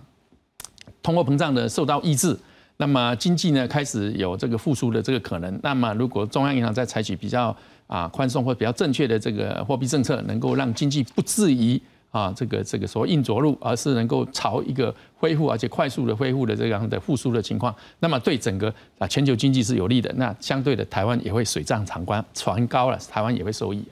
[1.02, 2.38] 通货膨胀的受到抑制。
[2.78, 5.60] 那么经济呢开始有这个复苏的这个可能。
[5.64, 7.54] 那么如果中央银行在采取比较
[7.90, 11.82] 啊宽松或比较正确的这个货币政策，能够让经济不至于
[12.12, 20.14] 啊这个这个所谓硬着陆，而是能够朝一个恢复而且快速的恢复的这样的复苏的情况，那么对整个啊全球经济是有利的。
[20.18, 23.84] 那相对的台湾也会水涨船高，船高了，台湾也会受益。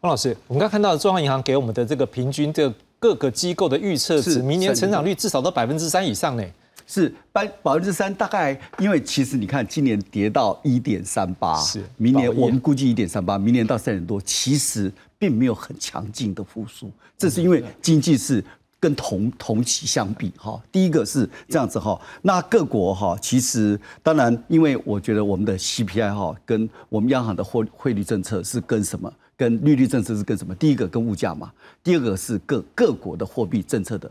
[0.00, 6.44] 汪老师，我们刚看到中央银行给我们的这个平均这各个机构的预测是，明年成长率至少都百分之三以上呢。
[6.86, 18.42] 是百百分之三，大概因为其实你看今年跌到一点三八，是明年我们估计一点三八，明年到三点多，其实并没有很强劲的复苏，这是因为经济是
[18.78, 30.54] 跟同同期相比哈，第一个是这样子哈，那各国哈其实当然，因为我觉得我们的 CPI 哈跟我们央行的货汇率政策是跟什么，跟利率政策是跟什么？
[30.54, 34.08] 第一个跟物价嘛，第二个是各各国的货币政策的。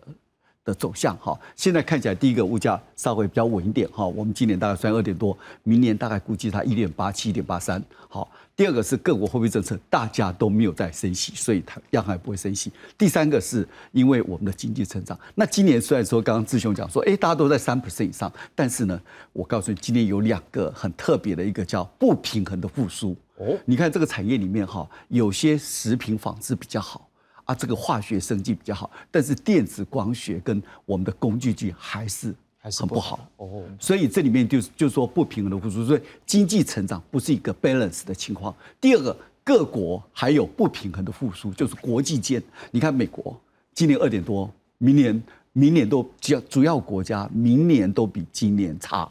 [0.66, 7.82] 的走向哈，现在看起来第一个物价稍微比较稳一点哈，我们今年大概算二点多，明年大概估计它一点八七、一点八三。
[8.10, 12.72] 好，第二个是各国货币政策，大家都没有在升息，所以它央行也不会升息。
[12.98, 19.00] 第三个是因为我们的经济成长，那今年虽然说刚刚志雄讲说，哎，大家都在三 percent 以上，但是呢，
[19.34, 23.16] 我告诉你，今年有两个很特别的一个叫不平衡的复苏。
[23.38, 27.08] 哦，你看这个产业里面哈，有些食品纺织比较好。
[27.46, 33.64] 啊，这个化学生计比较好，但是电子光学跟我们的工具机还是还是很不好哦。
[33.80, 38.54] 所以这里面就是就说不平衡的复苏，所以经济成长不是一个 balance 的情况。
[38.82, 42.42] 第二个，各国还有不平衡的复苏，就是国际间，
[42.72, 43.40] 你看美国
[43.74, 45.24] 今年二点多，明年
[45.54, 49.10] 明年都主主要国家明年都比今年差。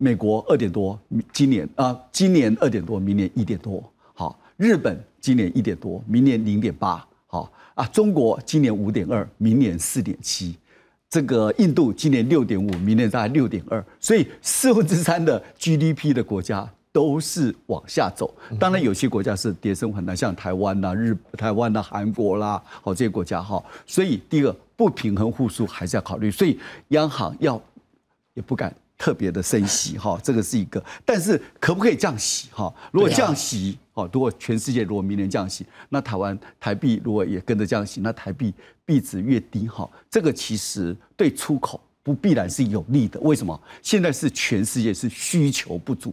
[0.00, 0.96] 美国二点多，
[1.32, 3.82] 今年啊，今年二点多，明年一点多。
[4.14, 7.04] 好，日本今年一点多，明年零点八。
[7.28, 7.52] 好。
[7.78, 10.56] 啊，中国今年五点二，明年四点七，
[11.08, 18.34] 这个印度今年六点五，明年大概六点二，所以四分之三的 GDP 的国家都是往下走。
[18.58, 23.62] 当然，有些国家是跌升很难，像台湾呐、日、台湾呐、韩国啦，好这些国家哈。
[23.86, 26.58] 所以第一个不平衡复苏还是要考虑，所以
[26.88, 27.62] 央行要
[28.34, 30.84] 也不敢特别的升息哈，这个是一个。
[31.04, 32.70] 但是可不可以降息哈？
[32.90, 38.52] 如果降息哦，如果全世界如果明年降息，那台湾台币如果也跟着降息，那台币
[38.84, 43.18] 币值越低哈，这个其实对出口不必然是有利的。
[43.20, 43.58] 为什么？
[43.80, 46.12] 现在是全世界是需求不足。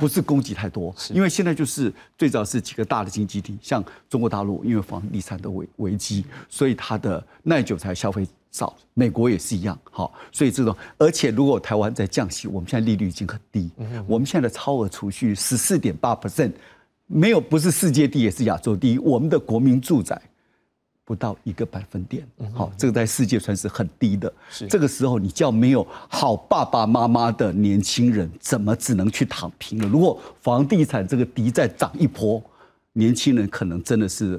[0.00, 8.26] 不是供给太多，因为现在就是最早是几个大的经济体，像中国大陆，因为房地产的危危机，所以它的耐久材消费
[8.58, 8.76] 少。
[8.94, 13.70] 美国也是一样，好，所以这种，而且如果台湾在降息，我们现在利率已经很低，
[14.06, 16.52] 我们现在的超额储蓄十四点八 percent，
[17.06, 18.98] 没有不是世界第一，也是亚洲第一。
[18.98, 20.20] 我们的国民住宅。
[21.08, 24.30] 不到一个百分点，好，这个在世界算是很低的。
[24.68, 29.88] 这个时候，你叫没有好爸爸妈妈的年轻人，怎么只能去躺平了？
[29.88, 32.42] 如果房地产这个低再涨一波，
[32.92, 34.38] 年轻人可能真的是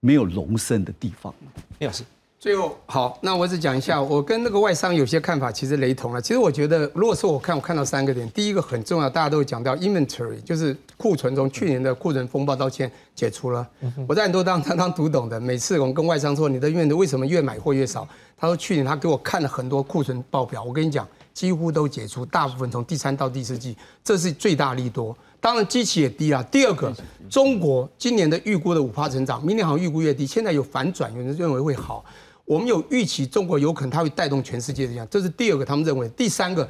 [0.00, 1.32] 没有容身的地方。
[1.78, 2.02] 李老师。
[2.40, 6.22] 最后好，那我只讲一下，我跟那个外商有些看法其实雷同了。
[6.22, 8.26] 其实我觉得，如果说我看，我看到三个点。
[8.30, 11.36] 第一个很重要，大家都会讲到 inventory，就是库存。
[11.36, 13.68] 从去年的库存风暴到现在解除了。
[14.08, 18.08] 我在很多当当当读懂的，每次我们跟外商说，你的院子为什么越买货越少？
[18.38, 25.14] 他说去年他给我看了很多库存报表，我跟你讲，几乎都解除，大部分从第三到第四季，这是最大利多。
[25.42, 26.42] 当然机器也低了。
[26.44, 26.90] 第二个，
[27.28, 32.02] 中国今年的预估的五趴成长，明年好像预估越低，现在有反转，有人认为会好。
[32.50, 36.08] 我们有预期，中国有可能它会带动全世界这样，这是第二个他们认为。
[36.08, 36.68] 第三个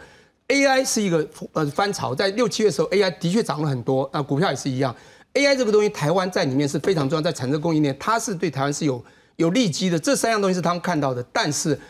[0.49, 4.95] ，AI 是一个呃翻潮，在六七月的时候，AI 的确涨了很多，那股票也是一样。
[5.33, 9.03] AI 这个东西，台湾在里面是非常重要，在产生供应链，它是对台湾是有
[9.37, 9.99] 有利基的。
[9.99, 11.81] 这三样东西是他们看到的，但是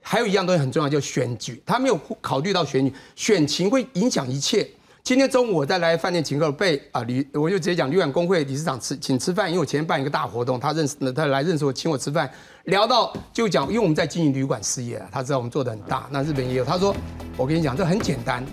[0.00, 4.64] 还有一样东西很重要，叫选举，他没有考虑到选举，选情会影响一切。
[5.10, 12.30] 今天中午我在来饭店请客，被啊旅我就直接讲旅馆工会理事长吃请吃饭，因为我前天办一个大活动，他认识他来认识我，请我吃饭，
[12.66, 16.94] 聊到就讲，因为我们在经营旅馆事业，他知道我们做的很大，那日本也有，他说
[17.36, 18.46] 我跟你讲这很简单，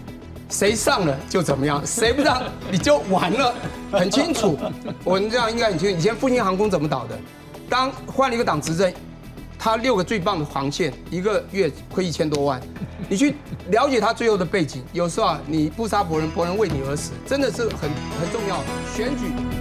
[0.49, 2.41] 谁上了就怎么样，谁不上
[2.72, 3.53] 你就完了，
[3.91, 4.58] 很清楚，
[5.03, 5.95] 我们这样应该很清楚。
[5.95, 7.16] 以前复兴航空怎么倒的？
[7.70, 8.91] 当换了一个党执政。
[9.60, 12.62] 他六个最棒的航线，一个月亏一千多万，
[13.10, 13.36] 你去
[13.70, 14.84] 了解他最后的背景。
[14.93, 17.89] 有时候啊，你不杀伯仁，伯仁为你而死，真的是很
[18.20, 18.64] 很重要。
[18.95, 19.57] 选举。